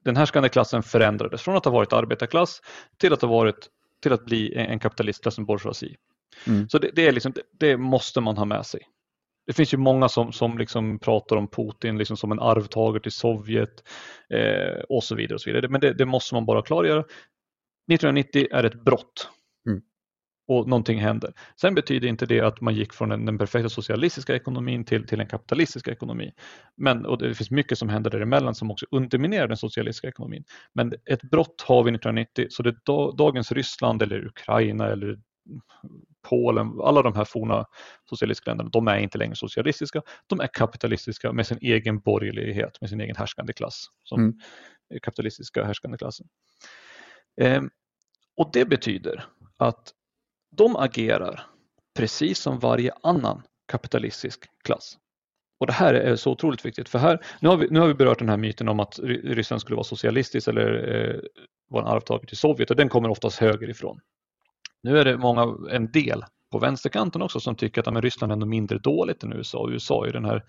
den 0.06 0.16
härskande 0.16 0.50
klassen 0.50 0.84
förändrades 0.84 1.42
från 1.42 1.56
att 1.56 1.66
ha 1.66 1.72
varit 1.72 1.94
arbetarklass 1.94 2.62
till 2.98 3.14
att 3.14 3.22
ha 3.22 3.30
varit 3.30 3.70
till 4.04 4.14
att 4.14 4.26
bli 4.26 4.56
en 4.56 4.80
kapitalistklass, 4.80 5.38
en 5.38 5.46
bourgeoisie. 5.46 5.96
Mm. 6.48 6.70
Så 6.70 6.80
det, 6.80 6.92
det, 6.96 7.08
är 7.08 7.12
liksom, 7.12 7.32
det, 7.32 7.42
det, 7.60 7.78
måste 7.78 8.22
man 8.22 8.38
ha 8.38 8.46
med 8.46 8.66
sig. 8.66 8.82
Det 9.48 9.54
finns 9.54 9.74
ju 9.74 9.78
många 9.78 10.10
som, 10.10 10.32
som 10.32 10.58
liksom 10.58 11.00
pratar 11.00 11.36
om 11.36 11.48
Putin 11.48 11.98
liksom 11.98 12.18
som 12.18 12.32
en 12.32 12.40
arvtagare 12.40 13.04
till 13.04 13.12
Sovjet 13.12 13.84
eh, 14.30 14.84
och 14.90 15.04
så 15.04 15.16
vidare. 15.16 15.36
Och 15.36 15.42
så 15.42 15.50
vidare. 15.50 15.68
Men 15.70 15.82
det, 15.82 15.94
det 15.94 16.06
måste 16.06 16.36
man 16.36 16.46
bara 16.46 16.62
klargöra. 16.62 17.00
1990 17.00 18.48
är 18.52 18.64
ett 18.64 18.86
brott 18.86 19.30
mm. 19.68 19.82
Och 20.48 20.68
någonting 20.68 21.00
händer. 21.00 21.34
Sen 21.62 21.76
betyder 21.76 22.08
inte 22.08 22.26
det 22.26 22.42
att 22.42 22.62
man 22.62 22.76
gick 22.76 22.94
från 22.94 23.10
den, 23.10 23.26
den 23.26 23.38
perfekta 23.38 23.70
socialistiska 23.70 24.36
ekonomin 24.36 24.86
till, 24.86 25.08
till 25.08 25.20
en 25.20 25.28
kapitalistisk 25.28 25.88
ekonomi. 25.88 26.32
Men, 26.78 27.06
och 27.06 27.18
det 27.18 27.36
finns 27.36 27.52
mycket 27.52 27.78
som 27.78 27.90
händer 27.90 28.12
däremellan 28.12 28.56
som 28.56 28.72
också 28.72 28.86
underminerar 28.92 29.48
den 29.48 29.58
socialistiska 29.58 30.08
ekonomin. 30.08 30.44
Men 30.74 30.94
ett 31.06 31.22
brott 31.22 31.62
har 31.62 31.84
vi 31.84 31.90
1990 31.90 32.48
så 32.50 32.64
det 32.64 32.76
dagens 33.18 33.52
Ryssland 33.52 34.02
eller 34.02 34.26
Ukraina 34.26 34.88
eller 34.88 35.18
Polen, 36.30 36.72
alla 36.84 37.02
de 37.02 37.16
här 37.16 37.26
forna 37.26 37.66
socialistiska 38.10 38.52
länderna, 38.52 38.70
de 38.70 38.88
är 38.88 38.98
inte 38.98 39.18
längre 39.18 39.36
socialistiska. 39.36 40.02
De 40.28 40.40
är 40.40 40.48
kapitalistiska 40.54 41.34
med 41.34 41.48
sin 41.48 41.58
egen 41.62 42.00
borgerlighet, 42.00 42.82
med 42.82 42.90
sin 42.90 43.02
egen 43.02 43.16
härskande 43.16 43.54
klass. 43.54 43.86
Som 44.04 44.20
mm. 44.20 44.36
kapitalistiska 45.02 45.66
härskande 45.66 45.98
klassen. 45.98 46.28
Eh, 47.42 47.62
och 48.38 48.50
det 48.54 48.66
betyder 48.66 49.26
att 49.58 49.94
de 50.58 50.76
agerar 50.76 51.46
precis 51.98 52.40
som 52.40 52.60
varje 52.60 52.92
annan 53.04 53.44
kapitalistisk 53.72 54.46
klass. 54.64 54.98
Och 55.60 55.68
det 55.68 55.74
här 55.74 55.94
är 55.94 56.16
så 56.16 56.32
otroligt 56.32 56.66
viktigt 56.66 56.90
för 56.90 57.00
här, 57.00 57.26
nu 57.40 57.50
har 57.50 57.58
vi, 57.58 57.68
nu 57.70 57.80
har 57.80 57.88
vi 57.88 57.94
berört 57.94 58.20
den 58.20 58.30
här 58.30 58.38
myten 58.38 58.70
om 58.70 58.80
att 58.80 59.00
Ryssland 59.00 59.62
skulle 59.62 59.76
vara 59.76 59.84
socialistiskt 59.84 60.48
eller 60.48 60.96
eh, 60.96 61.20
vara 61.70 61.86
en 61.86 61.92
arvtagare 61.92 62.28
till 62.28 62.38
Sovjet 62.38 62.70
och 62.70 62.76
den 62.76 62.90
kommer 62.90 63.10
oftast 63.10 63.40
högerifrån. 63.40 64.00
Nu 64.84 65.00
är 65.00 65.06
det 65.06 65.18
många, 65.18 65.58
en 65.72 65.92
del 65.92 66.24
på 66.52 66.60
vänsterkanten 66.60 67.22
också 67.22 67.40
som 67.40 67.56
tycker 67.56 67.82
att 67.82 67.86
ja, 67.86 67.92
men 67.92 68.02
Ryssland 68.02 68.32
är 68.32 68.34
ändå 68.34 68.46
mindre 68.46 68.78
dåligt 68.78 69.24
än 69.24 69.34
USA. 69.34 69.60
och 69.60 69.70
USA 69.70 70.08
är 70.08 70.12
den 70.12 70.26
här 70.26 70.44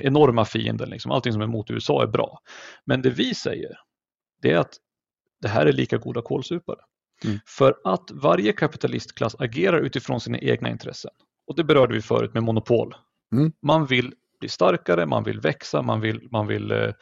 enorma 0.00 0.44
fienden, 0.44 0.90
liksom. 0.90 1.12
allting 1.12 1.32
som 1.32 1.42
är 1.42 1.46
mot 1.46 1.70
USA 1.70 2.02
är 2.02 2.06
bra. 2.06 2.38
Men 2.84 3.02
det 3.02 3.10
vi 3.10 3.34
säger, 3.34 3.76
det 4.42 4.50
är 4.50 4.58
att 4.58 4.76
det 5.40 5.48
här 5.48 5.66
är 5.66 5.72
lika 5.72 5.98
goda 5.98 6.22
kålsupare. 6.22 6.80
Mm. 7.24 7.38
För 7.46 7.74
att 7.84 8.10
varje 8.10 8.52
kapitalistklass 8.52 9.36
agerar 9.38 9.80
utifrån 9.80 10.20
sina 10.20 10.38
egna 10.38 10.70
intressen. 10.70 11.10
Och 11.46 11.56
det 11.56 11.64
berörde 11.64 11.94
vi 11.94 12.02
förut 12.02 12.34
med 12.34 12.42
monopol. 12.42 12.94
Mm. 13.32 13.52
Man 13.62 13.86
vill 13.86 14.14
bli 14.40 14.48
starkare, 14.48 15.06
man 15.06 15.24
vill 15.24 15.40
växa, 15.40 15.82
man 15.82 16.00
vill, 16.00 16.28
man 16.30 16.46
vill 16.46 16.70
eh, 16.70 16.92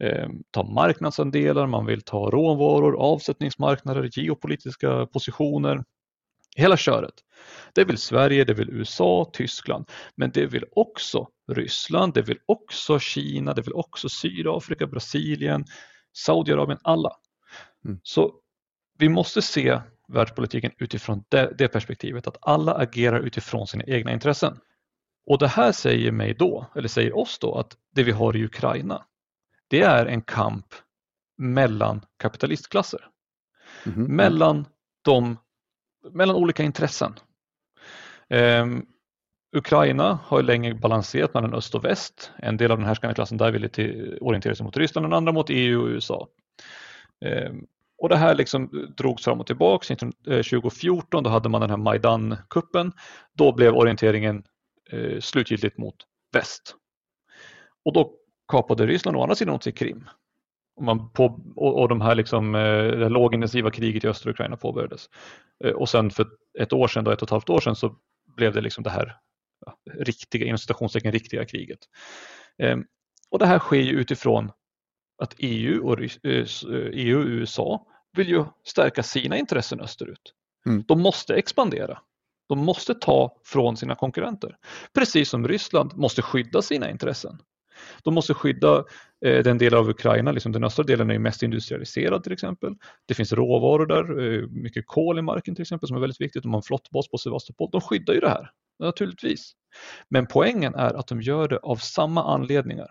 eh, 0.00 0.28
ta 0.50 0.62
marknadsandelar, 0.62 1.66
man 1.66 1.86
vill 1.86 2.02
ta 2.02 2.30
råvaror, 2.30 2.96
avsättningsmarknader, 2.96 4.10
geopolitiska 4.12 5.06
positioner. 5.06 5.84
Hela 6.56 6.76
köret. 6.76 7.14
Det 7.74 7.84
vill 7.84 7.98
Sverige, 7.98 8.44
det 8.44 8.54
vill 8.54 8.70
USA, 8.70 9.30
Tyskland, 9.32 9.90
men 10.14 10.30
det 10.30 10.46
vill 10.46 10.64
också 10.72 11.28
Ryssland, 11.52 12.14
det 12.14 12.22
vill 12.22 12.38
också 12.46 12.98
Kina, 12.98 13.54
det 13.54 13.62
vill 13.62 13.74
också 13.74 14.08
Sydafrika, 14.08 14.86
Brasilien, 14.86 15.64
Saudiarabien, 16.16 16.78
alla. 16.82 17.10
Mm. 17.84 18.00
Så 18.02 18.32
vi 18.98 19.08
måste 19.08 19.42
se 19.42 19.80
världspolitiken 20.08 20.72
utifrån 20.78 21.24
det, 21.28 21.54
det, 21.58 21.68
perspektivet, 21.68 22.26
att 22.26 22.36
alla 22.40 22.74
agerar 22.74 23.20
utifrån 23.20 23.66
sina 23.66 23.84
egna 23.84 24.12
intressen. 24.12 24.60
Och 25.26 25.38
det 25.38 25.48
här 25.48 25.72
säger 25.72 26.12
mig 26.12 26.34
då, 26.34 26.66
eller 26.74 26.88
säger 26.88 27.16
oss 27.16 27.38
då, 27.38 27.54
att 27.54 27.76
det 27.94 28.02
vi 28.02 28.12
har 28.12 28.36
i 28.36 28.44
Ukraina, 28.44 29.04
det 29.68 29.82
är 29.82 30.06
en 30.06 30.22
kamp 30.22 30.66
mellan 31.38 32.04
kapitalistklasser. 32.16 33.06
Mm 33.86 33.98
-hmm. 33.98 34.08
Mellan, 34.08 34.66
de, 35.02 35.36
mellan 36.12 36.36
olika 36.36 36.62
intressen. 36.62 37.14
Um, 38.28 38.86
Ukraina 39.56 40.18
har 40.24 40.42
länge 40.42 40.74
balanserat 40.74 41.34
mellan 41.34 41.54
öst 41.54 41.74
och 41.74 41.84
väst. 41.84 42.32
En 42.36 42.56
del 42.56 42.70
av 42.70 42.78
den 42.78 42.86
härskande 42.86 43.14
klassen 43.14 43.38
där 43.38 43.50
ville 43.50 43.68
till, 43.68 44.18
orientera 44.20 44.54
sig 44.54 44.64
mot 44.64 44.76
Ryssland, 44.76 45.04
den 45.04 45.12
andra 45.12 45.32
mot 45.32 45.50
EU 45.50 45.82
och 45.82 45.88
USA. 45.88 46.28
Um, 47.24 47.66
och 47.98 48.08
det 48.08 48.16
här 48.16 48.34
liksom 48.34 48.90
drogs 48.96 49.24
fram 49.24 49.40
och 49.40 49.46
tillbaka. 49.46 49.96
2014 50.24 51.18
eh, 51.18 51.22
då 51.22 51.30
hade 51.30 51.48
man 51.48 51.60
den 51.60 51.70
här 51.70 51.76
Majdan-kuppen. 51.76 52.92
Då 53.32 53.52
blev 53.52 53.74
orienteringen 53.74 54.44
eh, 54.90 55.20
slutgiltigt 55.20 55.78
mot 55.78 55.94
väst. 56.32 56.74
Och 57.84 57.92
då 57.92 58.14
kapade 58.52 58.86
Ryssland 58.86 59.16
å 59.16 59.22
andra 59.22 59.34
sidan 59.34 59.54
åt 59.54 59.62
sig 59.62 59.72
Krim. 59.72 60.08
Och, 60.76 60.84
man 60.84 61.12
på, 61.12 61.24
och, 61.56 61.80
och 61.80 61.88
de 61.88 62.00
här 62.00 62.14
liksom, 62.14 62.54
eh, 62.54 62.84
det 62.84 63.08
lågintensiva 63.08 63.70
kriget 63.70 64.04
i 64.04 64.08
östra 64.08 64.30
Ukraina 64.30 64.56
påbörjades. 64.56 65.10
Eh, 65.64 65.72
och 65.72 65.88
sen 65.88 66.10
för 66.10 66.26
ett 66.58 66.72
år 66.72 66.88
sedan, 66.88 67.04
då, 67.04 67.10
ett 67.10 67.22
och 67.22 67.26
ett 67.26 67.30
halvt 67.30 67.50
år 67.50 67.60
sedan, 67.60 67.76
så 67.76 67.96
blev 68.36 68.52
det 68.52 68.60
liksom 68.60 68.84
det 68.84 68.90
här 68.90 69.16
ja, 69.66 69.76
riktiga, 69.94 70.46
inom 70.46 70.58
citationstecken 70.58 71.12
riktiga 71.12 71.44
kriget. 71.44 71.78
Eh, 72.62 72.76
och 73.30 73.38
det 73.38 73.46
här 73.46 73.58
sker 73.58 73.80
ju 73.80 73.92
utifrån 73.92 74.50
att 75.18 75.34
EU 75.38 75.88
och, 75.88 75.98
EU 76.92 77.18
och 77.18 77.26
USA 77.26 77.86
vill 78.16 78.28
ju 78.28 78.44
stärka 78.64 79.02
sina 79.02 79.38
intressen 79.38 79.80
österut. 79.80 80.34
Mm. 80.66 80.84
De 80.88 81.00
måste 81.00 81.34
expandera. 81.34 81.98
De 82.48 82.58
måste 82.58 82.94
ta 82.94 83.36
från 83.44 83.76
sina 83.76 83.94
konkurrenter. 83.94 84.56
Precis 84.94 85.28
som 85.28 85.48
Ryssland 85.48 85.96
måste 85.96 86.22
skydda 86.22 86.62
sina 86.62 86.90
intressen. 86.90 87.38
De 88.02 88.14
måste 88.14 88.34
skydda 88.34 88.84
eh, 89.24 89.42
den 89.42 89.58
del 89.58 89.74
av 89.74 89.88
Ukraina, 89.88 90.32
liksom 90.32 90.52
den 90.52 90.64
östra 90.64 90.84
delen 90.84 91.10
är 91.10 91.14
ju 91.14 91.20
mest 91.20 91.42
industrialiserad 91.42 92.22
till 92.22 92.32
exempel. 92.32 92.74
Det 93.06 93.14
finns 93.14 93.32
råvaror 93.32 93.86
där, 93.86 94.20
eh, 94.20 94.48
mycket 94.48 94.86
kol 94.86 95.18
i 95.18 95.22
marken 95.22 95.54
till 95.54 95.62
exempel 95.62 95.86
som 95.86 95.96
är 95.96 96.00
väldigt 96.00 96.20
viktigt. 96.20 96.42
De 96.42 96.52
har 96.52 96.58
en 96.58 96.62
flottbas 96.62 97.08
på 97.08 97.18
Sevastopol. 97.18 97.68
De 97.72 97.80
skyddar 97.80 98.14
ju 98.14 98.20
det 98.20 98.28
här, 98.28 98.50
naturligtvis. 98.78 99.52
Men 100.08 100.26
poängen 100.26 100.74
är 100.74 100.94
att 100.94 101.08
de 101.08 101.20
gör 101.20 101.48
det 101.48 101.58
av 101.58 101.76
samma 101.76 102.34
anledningar. 102.34 102.88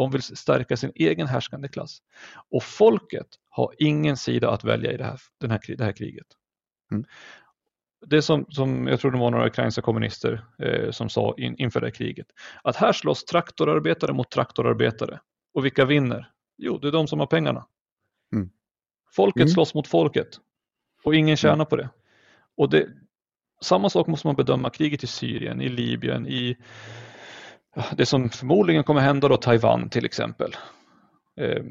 De 0.00 0.10
vill 0.10 0.22
stärka 0.22 0.76
sin 0.76 0.92
egen 0.94 1.26
härskande 1.26 1.68
klass. 1.68 1.98
Och 2.50 2.62
folket 2.62 3.26
har 3.48 3.74
ingen 3.78 4.16
sida 4.16 4.50
att 4.50 4.64
välja 4.64 4.92
i 4.92 4.96
det 4.96 5.04
här, 5.04 5.20
den 5.40 5.50
här, 5.50 5.60
det 5.76 5.84
här 5.84 5.92
kriget. 5.92 6.26
Mm. 6.92 7.04
det 8.06 8.22
som, 8.22 8.46
som 8.48 8.86
jag 8.86 9.00
tror 9.00 9.10
det 9.10 9.18
var 9.18 9.30
några 9.30 9.46
ukrainska 9.46 9.82
kommunister 9.82 10.44
eh, 10.58 10.90
som 10.90 11.08
sa 11.08 11.34
in, 11.38 11.56
inför 11.56 11.80
det 11.80 11.86
här 11.86 11.94
kriget, 11.94 12.26
att 12.62 12.76
här 12.76 12.92
slåss 12.92 13.24
traktorarbetare 13.24 14.12
mot 14.12 14.30
traktorarbetare. 14.30 15.20
Och 15.54 15.64
vilka 15.64 15.84
vinner? 15.84 16.30
Jo, 16.58 16.78
det 16.78 16.88
är 16.88 16.92
de 16.92 17.06
som 17.06 17.20
har 17.20 17.26
pengarna. 17.26 17.66
Mm. 18.32 18.50
Folket 19.12 19.40
mm. 19.40 19.48
slåss 19.48 19.74
mot 19.74 19.86
folket 19.86 20.28
och 21.04 21.14
ingen 21.14 21.36
tjänar 21.36 21.54
mm. 21.54 21.66
på 21.66 21.76
det. 21.76 21.88
Och 22.56 22.70
det, 22.70 22.88
samma 23.60 23.90
sak 23.90 24.06
måste 24.06 24.26
man 24.26 24.36
bedöma 24.36 24.70
kriget 24.70 25.04
i 25.04 25.06
Syrien, 25.06 25.60
i 25.60 25.68
Libyen, 25.68 26.26
i 26.26 26.56
det 27.96 28.06
som 28.06 28.30
förmodligen 28.30 28.84
kommer 28.84 29.00
hända 29.00 29.28
då 29.28 29.36
Taiwan 29.36 29.90
till 29.90 30.04
exempel. 30.04 30.56
Eh, 31.40 31.64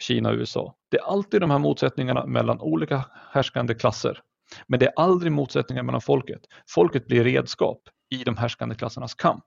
Kina 0.00 0.28
och 0.28 0.34
USA. 0.34 0.74
Det 0.90 0.96
är 0.98 1.02
alltid 1.02 1.40
de 1.40 1.50
här 1.50 1.58
motsättningarna 1.58 2.26
mellan 2.26 2.60
olika 2.60 3.04
härskande 3.30 3.74
klasser. 3.74 4.20
Men 4.66 4.80
det 4.80 4.86
är 4.86 4.92
aldrig 4.96 5.32
motsättningar 5.32 5.82
mellan 5.82 6.00
folket. 6.00 6.40
Folket 6.68 7.06
blir 7.06 7.24
redskap 7.24 7.82
i 8.10 8.24
de 8.24 8.36
härskande 8.36 8.74
klassernas 8.74 9.14
kamp. 9.14 9.44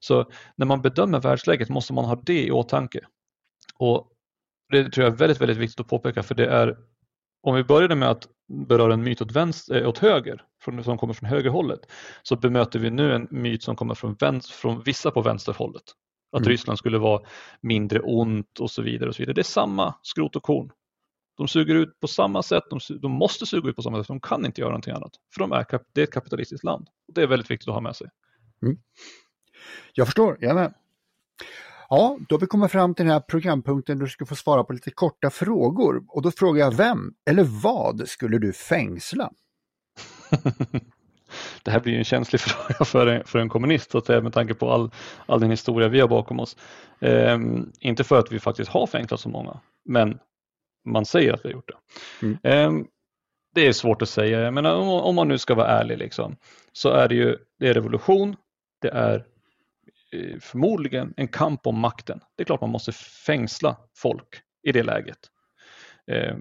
Så 0.00 0.30
när 0.56 0.66
man 0.66 0.82
bedömer 0.82 1.20
världsläget 1.20 1.68
måste 1.68 1.92
man 1.92 2.04
ha 2.04 2.14
det 2.14 2.46
i 2.46 2.50
åtanke. 2.50 3.00
Och 3.78 4.12
Det 4.72 4.90
tror 4.90 5.04
jag 5.04 5.12
är 5.12 5.18
väldigt, 5.18 5.40
väldigt 5.40 5.56
viktigt 5.56 5.80
att 5.80 5.88
påpeka 5.88 6.22
för 6.22 6.34
det 6.34 6.46
är 6.46 6.76
om 7.42 7.54
vi 7.54 7.64
började 7.64 7.94
med 7.94 8.10
att 8.10 8.28
beröra 8.48 8.94
en 8.94 9.02
myt 9.02 9.22
åt, 9.22 9.32
vänster, 9.32 9.82
eh, 9.82 9.88
åt 9.88 9.98
höger, 9.98 10.44
från, 10.62 10.84
som 10.84 10.98
kommer 10.98 11.14
från 11.14 11.28
högerhållet, 11.28 11.80
så 12.22 12.36
bemöter 12.36 12.78
vi 12.78 12.90
nu 12.90 13.14
en 13.14 13.28
myt 13.30 13.62
som 13.62 13.76
kommer 13.76 13.94
från, 13.94 14.16
vänster, 14.20 14.54
från 14.54 14.82
vissa 14.82 15.10
på 15.10 15.22
vänsterhållet. 15.22 15.82
Att 16.32 16.40
mm. 16.40 16.48
Ryssland 16.48 16.78
skulle 16.78 16.98
vara 16.98 17.22
mindre 17.60 18.00
ont 18.00 18.60
och 18.60 18.70
så 18.70 18.82
vidare. 18.82 19.08
och 19.08 19.14
så 19.14 19.22
vidare. 19.22 19.34
Det 19.34 19.40
är 19.40 19.42
samma 19.42 19.94
skrot 20.02 20.36
och 20.36 20.42
korn. 20.42 20.70
De 21.36 21.48
suger 21.48 21.74
ut 21.74 22.00
på 22.00 22.08
samma 22.08 22.42
sätt, 22.42 22.64
de, 22.70 22.80
de, 23.00 23.12
måste 23.12 23.46
suga 23.46 23.70
ut 23.70 23.76
på 23.76 23.82
samma 23.82 23.98
sätt, 23.98 24.08
de 24.08 24.20
kan 24.20 24.46
inte 24.46 24.60
göra 24.60 24.70
någonting 24.70 24.94
annat. 24.94 25.12
För 25.34 25.40
de 25.40 25.52
är, 25.52 25.66
det 25.92 26.00
är 26.00 26.04
ett 26.04 26.12
kapitalistiskt 26.12 26.64
land. 26.64 26.88
Det 27.12 27.22
är 27.22 27.26
väldigt 27.26 27.50
viktigt 27.50 27.68
att 27.68 27.74
ha 27.74 27.80
med 27.80 27.96
sig. 27.96 28.08
Mm. 28.62 28.78
Jag 29.92 30.06
förstår, 30.06 30.36
jag 30.40 30.54
med. 30.54 30.74
Ja, 31.90 32.18
då 32.28 32.34
har 32.34 32.40
vi 32.40 32.46
kommit 32.46 32.72
fram 32.72 32.94
till 32.94 33.04
den 33.04 33.12
här 33.12 33.20
programpunkten 33.20 33.98
där 33.98 34.04
du 34.04 34.10
ska 34.10 34.26
få 34.26 34.36
svara 34.36 34.64
på 34.64 34.72
lite 34.72 34.90
korta 34.90 35.30
frågor. 35.30 36.04
Och 36.08 36.22
då 36.22 36.30
frågar 36.30 36.64
jag 36.64 36.74
vem 36.74 37.14
eller 37.30 37.44
vad 37.62 38.08
skulle 38.08 38.38
du 38.38 38.52
fängsla? 38.52 39.30
det 41.62 41.70
här 41.70 41.80
blir 41.80 41.98
en 41.98 42.04
känslig 42.04 42.40
fråga 42.40 42.84
för 42.84 43.06
en, 43.06 43.24
för 43.24 43.38
en 43.38 43.48
kommunist 43.48 43.90
så 43.90 43.98
att 43.98 44.06
säga, 44.06 44.20
med 44.20 44.32
tanke 44.32 44.54
på 44.54 44.72
all, 44.72 44.90
all 45.26 45.40
den 45.40 45.50
historia 45.50 45.88
vi 45.88 46.00
har 46.00 46.08
bakom 46.08 46.40
oss. 46.40 46.56
Eh, 47.00 47.38
inte 47.80 48.04
för 48.04 48.18
att 48.18 48.32
vi 48.32 48.40
faktiskt 48.40 48.70
har 48.70 48.86
fängslat 48.86 49.20
så 49.20 49.28
många, 49.28 49.60
men 49.84 50.18
man 50.84 51.06
säger 51.06 51.32
att 51.32 51.44
vi 51.44 51.48
har 51.48 51.54
gjort 51.54 51.68
det. 51.68 52.26
Mm. 52.26 52.38
Eh, 52.42 52.86
det 53.54 53.66
är 53.66 53.72
svårt 53.72 54.02
att 54.02 54.08
säga, 54.08 54.40
jag 54.40 54.54
menar, 54.54 54.74
om, 54.74 54.88
om, 54.88 55.14
man 55.14 55.28
nu 55.28 55.38
ska 55.38 55.54
vara 55.54 55.68
ärlig 55.68 55.98
liksom, 55.98 56.36
så 56.72 56.90
är 56.90 57.08
det 57.08 57.14
ju 57.14 57.36
det 57.58 57.68
är 57.68 57.74
revolution, 57.74 58.36
det 58.80 58.88
är 58.88 59.26
Eh, 60.12 60.38
förmodligen 60.40 61.14
en 61.16 61.28
kamp 61.28 61.66
om 61.66 61.78
makten. 61.78 62.20
Det 62.36 62.42
är 62.42 62.44
klart 62.44 62.60
man 62.60 62.70
måste 62.70 62.92
fängsla 63.26 63.76
folk 63.96 64.42
i 64.62 64.72
det 64.72 64.82
läget. 64.82 65.18
Eh, 66.06 66.36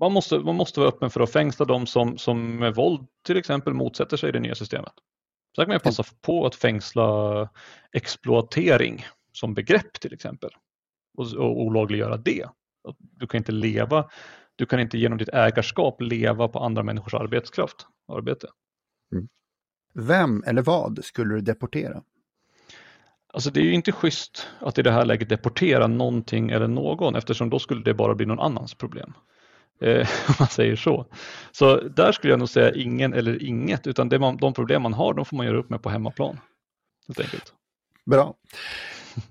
man 0.00 0.12
måste, 0.12 0.38
man 0.38 0.56
måste 0.56 0.80
vara 0.80 0.88
öppen 0.88 1.10
för 1.10 1.20
att 1.20 1.32
fängsla 1.32 1.66
de 1.66 1.86
som, 1.86 2.18
som 2.18 2.56
med 2.56 2.74
våld 2.74 3.06
till 3.26 3.36
exempel 3.36 3.74
motsätter 3.74 4.16
sig 4.16 4.32
det 4.32 4.40
nya 4.40 4.54
systemet. 4.54 4.92
Sen 5.56 5.64
kan 5.64 5.72
man 5.72 5.80
passa 5.80 6.04
på 6.22 6.46
att 6.46 6.54
fängsla 6.54 7.48
exploatering 7.92 9.04
som 9.32 9.54
begrepp 9.54 10.00
till 10.00 10.12
exempel 10.12 10.50
och, 11.18 11.32
och 11.32 11.60
olagliggöra 11.60 12.16
det. 12.16 12.46
Du 12.98 13.26
kan 13.26 13.38
inte 13.38 13.52
leva, 13.52 14.10
du 14.56 14.66
kan 14.66 14.80
inte 14.80 14.98
genom 14.98 15.18
ditt 15.18 15.28
ägarskap 15.28 16.00
leva 16.00 16.48
på 16.48 16.58
andra 16.58 16.82
människors 16.82 17.14
arbetskraft, 17.14 17.86
arbete. 18.08 18.48
Mm. 19.12 19.28
Vem 19.94 20.44
eller 20.46 20.62
vad 20.62 21.04
skulle 21.04 21.34
du 21.34 21.40
deportera? 21.40 22.02
Alltså 23.32 23.50
det 23.50 23.60
är 23.60 23.64
ju 23.64 23.74
inte 23.74 23.92
schysst 23.92 24.46
att 24.60 24.78
i 24.78 24.82
det 24.82 24.92
här 24.92 25.04
läget 25.04 25.28
deportera 25.28 25.86
någonting 25.86 26.50
eller 26.50 26.68
någon 26.68 27.16
eftersom 27.16 27.50
då 27.50 27.58
skulle 27.58 27.82
det 27.82 27.94
bara 27.94 28.14
bli 28.14 28.26
någon 28.26 28.40
annans 28.40 28.74
problem. 28.74 29.12
Eh, 29.80 30.08
om 30.28 30.34
man 30.38 30.48
säger 30.48 30.76
så. 30.76 31.06
Så 31.52 31.76
där 31.76 32.12
skulle 32.12 32.32
jag 32.32 32.38
nog 32.38 32.48
säga 32.48 32.74
ingen 32.74 33.14
eller 33.14 33.42
inget, 33.42 33.86
utan 33.86 34.08
det 34.08 34.18
man, 34.18 34.36
de 34.36 34.54
problem 34.54 34.82
man 34.82 34.92
har, 34.92 35.14
de 35.14 35.24
får 35.24 35.36
man 35.36 35.46
göra 35.46 35.58
upp 35.58 35.70
med 35.70 35.82
på 35.82 35.90
hemmaplan. 35.90 36.40
Helt 37.08 37.20
enkelt. 37.20 37.52
Bra. 38.06 38.34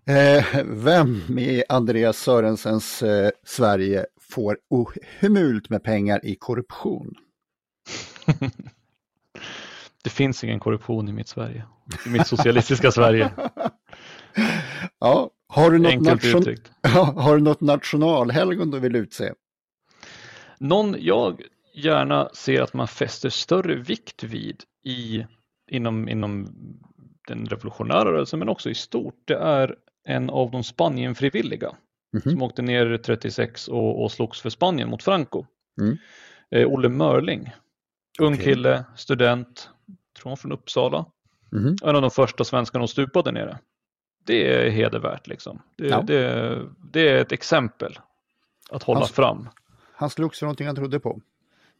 Eh, 0.05 0.45
vem 0.65 1.39
i 1.39 1.63
Andreas 1.69 2.17
Sörensens 2.17 3.03
eh, 3.03 3.29
Sverige 3.45 4.05
får 4.21 4.57
ohemult 4.69 5.69
med 5.69 5.83
pengar 5.83 6.25
i 6.25 6.35
korruption? 6.35 7.13
det 10.03 10.09
finns 10.09 10.43
ingen 10.43 10.59
korruption 10.59 11.09
i 11.09 11.13
mitt 11.13 11.27
Sverige, 11.27 11.65
i 12.05 12.09
mitt 12.09 12.27
socialistiska 12.27 12.91
Sverige. 12.91 13.31
Ja, 15.00 15.30
har 15.48 15.72
du, 15.72 15.80
något 15.80 16.02
nation... 16.02 16.56
ja, 16.82 17.13
har 17.17 17.36
du 17.36 17.44
något 17.44 17.62
nationalhelgon 17.62 18.72
du 18.72 18.80
vill 18.80 18.96
utse? 18.96 19.34
Någon 20.60 20.96
jag 21.00 21.41
gärna 21.74 22.30
ser 22.34 22.62
att 22.62 22.74
man 22.74 22.88
fäster 22.88 23.30
större 23.30 23.76
vikt 23.76 24.24
vid 24.24 24.63
i, 24.84 25.26
inom, 25.72 26.10
inom 26.10 26.48
den 27.28 27.46
revolutionära 27.46 28.06
rörelsen 28.06 28.39
men 28.39 28.50
också 28.50 28.70
i 28.70 28.76
stort, 28.76 29.22
det 29.26 29.38
är 29.38 29.76
en 30.08 30.30
av 30.30 30.52
de 30.52 30.63
Spanienfrivilliga 30.63 31.67
mm 31.67 31.78
-hmm. 32.13 32.32
som 32.32 32.41
åkte 32.41 32.62
ner 32.62 32.98
36 32.98 33.67
och, 33.67 34.04
och 34.04 34.12
slogs 34.12 34.41
för 34.41 34.50
Spanien 34.50 34.89
mot 34.89 35.04
Franco. 35.04 35.46
Mm. 35.82 35.98
Eh, 36.52 36.67
Olle 36.67 36.89
Mörling, 36.89 37.52
ung 38.20 38.34
okay. 38.34 38.46
kille, 38.46 38.86
student, 38.96 39.70
tror 40.20 40.30
han 40.30 40.38
från 40.38 40.52
Uppsala. 40.52 41.06
Mm. 41.54 41.76
En 41.84 41.96
av 41.96 42.02
de 42.02 42.12
första 42.12 42.44
svenskarna 42.44 42.84
att 42.84 42.89
stupa 42.89 43.22
där 43.22 43.32
nere. 43.32 43.60
Det 44.25 44.53
är 44.53 44.69
hedervärt 44.69 45.27
liksom. 45.27 45.62
Det, 45.77 45.88
ja. 45.88 46.01
det, 46.01 46.60
det 46.91 47.10
är 47.10 47.15
ett 47.15 47.31
exempel 47.31 47.99
att 48.69 48.84
hålla 48.84 48.99
alltså, 48.99 49.13
fram. 49.13 49.49
Han 49.93 50.10
slogs 50.10 50.39
för 50.39 50.45
någonting 50.45 50.67
han 50.67 50.75
trodde 50.75 50.99
på. 50.99 51.21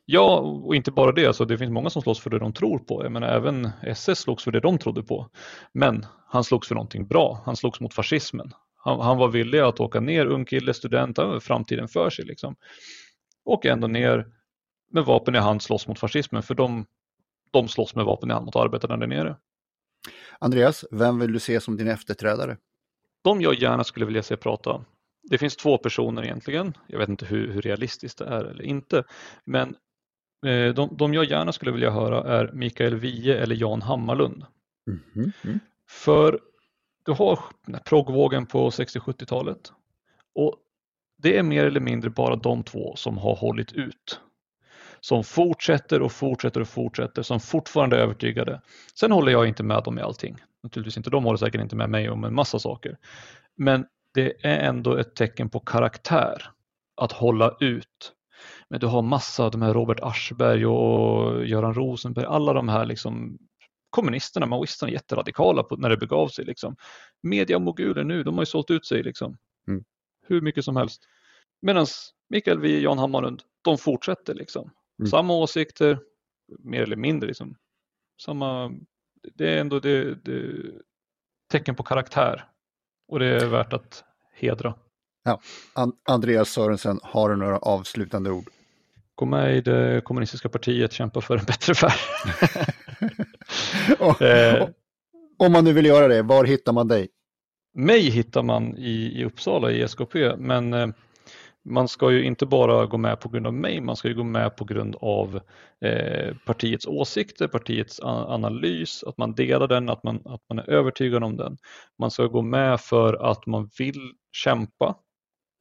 Ja, 0.06 0.38
och 0.40 0.76
inte 0.76 0.92
bara 0.92 1.12
det, 1.12 1.36
så 1.36 1.46
det 1.46 1.58
finns 1.58 1.72
många 1.72 1.90
som 1.90 2.02
slåss 2.02 2.20
för 2.20 2.30
det 2.30 2.40
de 2.40 2.54
tror 2.54 2.80
på. 2.80 3.04
Jag 3.04 3.12
menar, 3.12 3.28
även 3.28 3.70
SS 3.82 4.20
slogs 4.20 4.44
för 4.44 4.52
det 4.52 4.60
de 4.60 4.78
trodde 4.78 5.04
på. 5.04 5.30
Men 5.72 6.06
han 6.28 6.44
slogs 6.44 6.68
för 6.68 6.76
någonting 6.76 7.08
bra. 7.08 7.42
Han 7.46 7.56
slogs 7.56 7.80
mot 7.80 7.94
fascismen. 7.94 8.54
Han, 8.78 9.00
han 9.00 9.18
var 9.18 9.28
villig 9.28 9.60
att 9.60 9.80
åka 9.80 10.00
ner, 10.00 10.26
ung 10.26 10.46
kille, 10.46 10.74
student, 10.74 11.20
framtiden 11.42 11.88
för 11.88 12.10
sig. 12.10 12.26
Liksom. 12.26 12.56
Och 13.46 13.66
ändå 13.66 13.88
ner 13.88 14.28
med 14.92 15.06
vapen 15.06 15.36
i 15.36 15.38
hand 15.38 15.62
slåss 15.62 15.88
mot 15.88 16.00
fascismen, 16.00 16.44
för 16.44 16.56
de, 16.56 16.86
de 17.52 17.68
slåss 17.68 17.96
med 17.96 18.06
vapen 18.06 18.32
i 18.32 18.34
hand 18.34 18.46
mot 18.46 18.56
arbetarna 18.56 18.98
där 18.98 19.08
nere. 19.08 19.36
Andreas, 20.40 20.86
vem 20.92 21.20
vill 21.20 21.34
du 21.34 21.40
se 21.40 21.62
som 21.62 21.78
din 21.78 21.88
efterträdare? 21.88 22.58
De 23.24 23.42
jag 23.42 23.56
gärna 23.56 23.84
skulle 23.84 24.06
vilja 24.06 24.24
se 24.24 24.38
prata 24.38 24.86
det 25.24 25.38
finns 25.38 25.56
två 25.56 25.78
personer 25.78 26.24
egentligen. 26.24 26.74
Jag 26.88 27.00
vet 27.00 27.10
inte 27.10 27.26
hur, 27.26 27.52
hur 27.52 27.62
realistiskt 27.62 28.18
det 28.18 28.26
är 28.26 28.46
eller 28.46 28.64
inte. 28.64 29.04
Men 29.46 29.76
eh, 30.46 30.74
de, 30.74 30.98
de 30.98 31.14
jag 31.14 31.26
gärna 31.26 31.52
skulle 31.52 31.72
vilja 31.72 31.92
höra 31.92 32.40
är 32.40 32.52
Mikael 32.54 32.96
Wiehe 32.96 33.38
eller 33.38 33.56
Jan 33.56 33.82
Hammarlund. 33.82 34.46
Mm 34.88 35.32
-hmm. 35.42 35.60
För 35.90 36.40
du 37.06 37.12
har 37.12 37.40
proggvågen 37.86 38.46
på 38.46 38.70
60-70-talet 38.70 39.72
och 40.36 40.56
det 41.18 41.38
är 41.38 41.44
mer 41.44 41.66
eller 41.66 41.80
mindre 41.80 42.10
bara 42.10 42.36
de 42.36 42.64
två 42.64 42.96
som 42.96 43.18
har 43.18 43.36
hållit 43.36 43.74
ut. 43.74 44.22
Som 45.02 45.24
fortsätter 45.24 46.02
och 46.02 46.12
fortsätter 46.12 46.62
och 46.62 46.68
fortsätter, 46.68 47.22
som 47.22 47.40
fortfarande 47.40 47.98
är 47.98 48.02
övertygade. 48.02 48.62
Sen 49.00 49.12
håller 49.12 49.32
jag 49.32 49.48
inte 49.48 49.64
med 49.64 49.84
dem 49.84 50.00
i 50.00 50.02
allting. 50.02 50.38
Naturligtvis 50.64 50.98
inte, 50.98 51.10
de 51.10 51.24
håller 51.24 51.38
säkert 51.38 51.62
inte 51.62 51.76
med 51.76 51.90
mig 51.90 52.10
om 52.10 52.24
en 52.24 52.36
massa 52.36 52.60
saker. 52.60 52.98
Men 53.58 53.86
det 54.14 54.46
är 54.46 54.60
ändå 54.60 54.98
ett 54.98 55.16
tecken 55.16 55.50
på 55.50 55.60
karaktär 55.60 56.52
att 57.02 57.12
hålla 57.12 57.58
ut. 57.60 58.14
Men 58.70 58.80
du 58.80 58.88
har 58.88 59.02
massa 59.02 59.44
av 59.44 59.52
de 59.52 59.62
här 59.62 59.74
Robert 59.74 60.00
Aschberg 60.02 60.66
och 60.66 61.46
Göran 61.46 61.74
Rosenberg, 61.74 62.26
alla 62.26 62.54
de 62.54 62.70
här 62.70 62.86
liksom 62.86 63.38
kommunisterna, 63.90 64.46
maoisterna, 64.46 64.92
jätteradikala 64.92 65.64
på, 65.64 65.76
när 65.76 65.90
det 65.90 65.98
begav 65.98 66.28
sig. 66.28 66.46
Liksom. 66.46 66.76
Mediamoguler 67.24 68.04
nu, 68.04 68.24
de 68.24 68.36
har 68.36 68.42
ju 68.42 68.46
sålt 68.46 68.72
ut 68.72 68.86
sig 68.86 69.04
liksom. 69.04 69.38
Mm. 69.68 69.84
hur 70.28 70.42
mycket 70.42 70.66
som 70.66 70.76
helst. 70.76 71.04
Medan 71.62 71.86
Mikael 72.30 72.60
Wiehe, 72.60 72.80
Jan 72.80 72.98
Hammarlund, 72.98 73.44
de 73.62 73.78
fortsätter 73.78 74.34
liksom. 74.34 74.72
Mm. 75.02 75.10
Samma 75.10 75.34
åsikter, 75.34 76.00
mer 76.60 76.82
eller 76.82 76.96
mindre 76.96 77.28
liksom. 77.28 77.56
Samma, 78.22 78.72
det 79.36 79.54
är 79.54 79.62
ändå 79.62 79.80
det, 79.80 80.16
det 80.16 80.62
tecken 81.52 81.76
på 81.76 81.84
karaktär 81.84 82.46
och 83.08 83.20
det 83.20 83.26
är 83.26 83.46
värt 83.46 83.74
att 83.74 84.04
hedra. 84.34 84.76
Ja. 85.24 85.42
Andreas 86.10 86.50
Sörensen, 86.50 87.00
har 87.04 87.30
du 87.30 87.36
några 87.36 87.58
avslutande 87.58 88.32
ord? 88.32 88.46
Gå 89.16 89.26
med 89.26 89.58
i 89.58 89.62
det 89.62 90.02
kommunistiska 90.04 90.50
partiet, 90.50 90.92
kämpa 90.92 91.22
för 91.22 91.38
en 91.38 91.46
bättre 91.46 91.74
värld. 91.74 92.00
eh, 94.60 94.70
om 95.38 95.52
man 95.52 95.64
nu 95.64 95.74
vill 95.74 95.86
göra 95.86 96.08
det, 96.08 96.22
var 96.22 96.46
hittar 96.46 96.74
man 96.74 96.88
dig? 96.88 97.10
Mig 97.74 98.10
hittar 98.10 98.44
man 98.44 98.78
i, 98.78 99.22
i 99.22 99.26
Uppsala 99.26 99.72
i 99.72 99.82
SKP, 99.82 100.36
men 100.38 100.74
eh, 100.74 100.88
man 101.64 101.88
ska 101.88 102.12
ju 102.12 102.24
inte 102.24 102.46
bara 102.46 102.86
gå 102.86 102.98
med 102.98 103.20
på 103.20 103.30
grund 103.30 103.48
av 103.48 103.54
mig, 103.54 103.82
man 103.82 103.96
ska 103.96 104.08
ju 104.08 104.14
gå 104.14 104.24
med 104.24 104.56
på 104.56 104.66
grund 104.66 104.96
av 105.02 105.40
eh, 105.82 106.36
partiets 106.46 106.88
åsikter, 106.88 107.48
partiets 107.48 108.00
analys, 108.04 109.04
att 109.04 109.18
man 109.18 109.36
delar 109.36 109.68
den, 109.68 109.90
att 109.90 110.04
man, 110.04 110.22
att 110.26 110.42
man 110.50 110.60
är 110.60 110.70
övertygad 110.70 111.24
om 111.24 111.38
den. 111.38 111.58
Man 112.00 112.12
ska 112.12 112.26
gå 112.26 112.42
med 112.42 112.82
för 112.82 113.32
att 113.32 113.46
man 113.46 113.70
vill 113.78 114.12
kämpa 114.32 114.96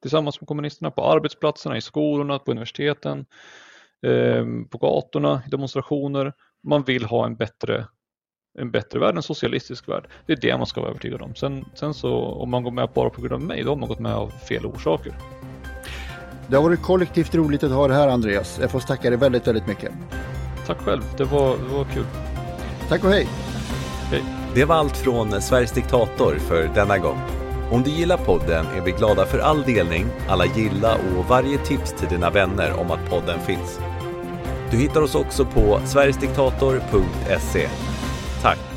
tillsammans 0.01 0.41
med 0.41 0.47
kommunisterna 0.47 0.91
på 0.91 1.03
arbetsplatserna, 1.03 1.77
i 1.77 1.81
skolorna, 1.81 2.39
på 2.39 2.51
universiteten, 2.51 3.25
eh, 4.07 4.45
på 4.69 4.77
gatorna, 4.77 5.41
i 5.47 5.49
demonstrationer. 5.49 6.33
Man 6.63 6.83
vill 6.83 7.05
ha 7.05 7.25
en 7.25 7.35
bättre 7.35 7.87
en 8.59 8.71
bättre 8.71 8.99
värld, 8.99 9.15
en 9.15 9.23
socialistisk 9.23 9.89
värld. 9.89 10.07
Det 10.25 10.33
är 10.33 10.37
det 10.37 10.57
man 10.57 10.65
ska 10.65 10.81
vara 10.81 10.89
övertygad 10.89 11.21
om. 11.21 11.35
Sen, 11.35 11.65
sen 11.73 11.93
så 11.93 12.15
om 12.15 12.49
man 12.49 12.63
går 12.63 12.71
med 12.71 12.89
bara 12.95 13.09
på 13.09 13.21
grund 13.21 13.33
av 13.33 13.41
mig, 13.41 13.63
då 13.63 13.69
har 13.69 13.75
man 13.75 13.89
gått 13.89 13.99
med 13.99 14.15
av 14.15 14.29
fel 14.29 14.65
orsaker. 14.65 15.13
Det 16.47 16.55
har 16.55 16.63
varit 16.63 16.81
kollektivt 16.81 17.35
roligt 17.35 17.63
att 17.63 17.71
ha 17.71 17.87
det 17.87 17.93
här 17.93 18.07
Andreas. 18.07 18.57
Jag 18.61 18.71
får 18.71 18.79
tacka 18.79 19.09
dig 19.09 19.19
väldigt, 19.19 19.47
väldigt 19.47 19.67
mycket. 19.67 19.91
Tack 20.67 20.77
själv, 20.77 21.01
det 21.17 21.23
var, 21.23 21.57
det 21.57 21.75
var 21.75 21.83
kul. 21.83 22.05
Tack 22.89 23.03
och 23.03 23.09
hej. 23.09 23.27
hej. 24.11 24.23
Det 24.55 24.65
var 24.65 24.75
allt 24.75 24.97
från 24.97 25.41
Sveriges 25.41 25.71
diktator 25.71 26.35
för 26.35 26.69
denna 26.75 26.97
gång. 26.97 27.17
Om 27.71 27.83
du 27.83 27.91
gillar 27.91 28.17
podden 28.17 28.65
är 28.65 28.81
vi 28.81 28.91
glada 28.91 29.25
för 29.25 29.39
all 29.39 29.63
delning, 29.63 30.05
alla 30.29 30.45
gilla 30.45 30.95
och 30.95 31.25
varje 31.25 31.57
tips 31.57 31.93
till 31.93 32.07
dina 32.07 32.29
vänner 32.29 32.73
om 32.79 32.91
att 32.91 33.09
podden 33.09 33.39
finns. 33.39 33.79
Du 34.71 34.77
hittar 34.77 35.01
oss 35.01 35.15
också 35.15 35.45
på 35.45 35.79
sverigesdiktator.se. 35.85 37.67
Tack! 38.41 38.70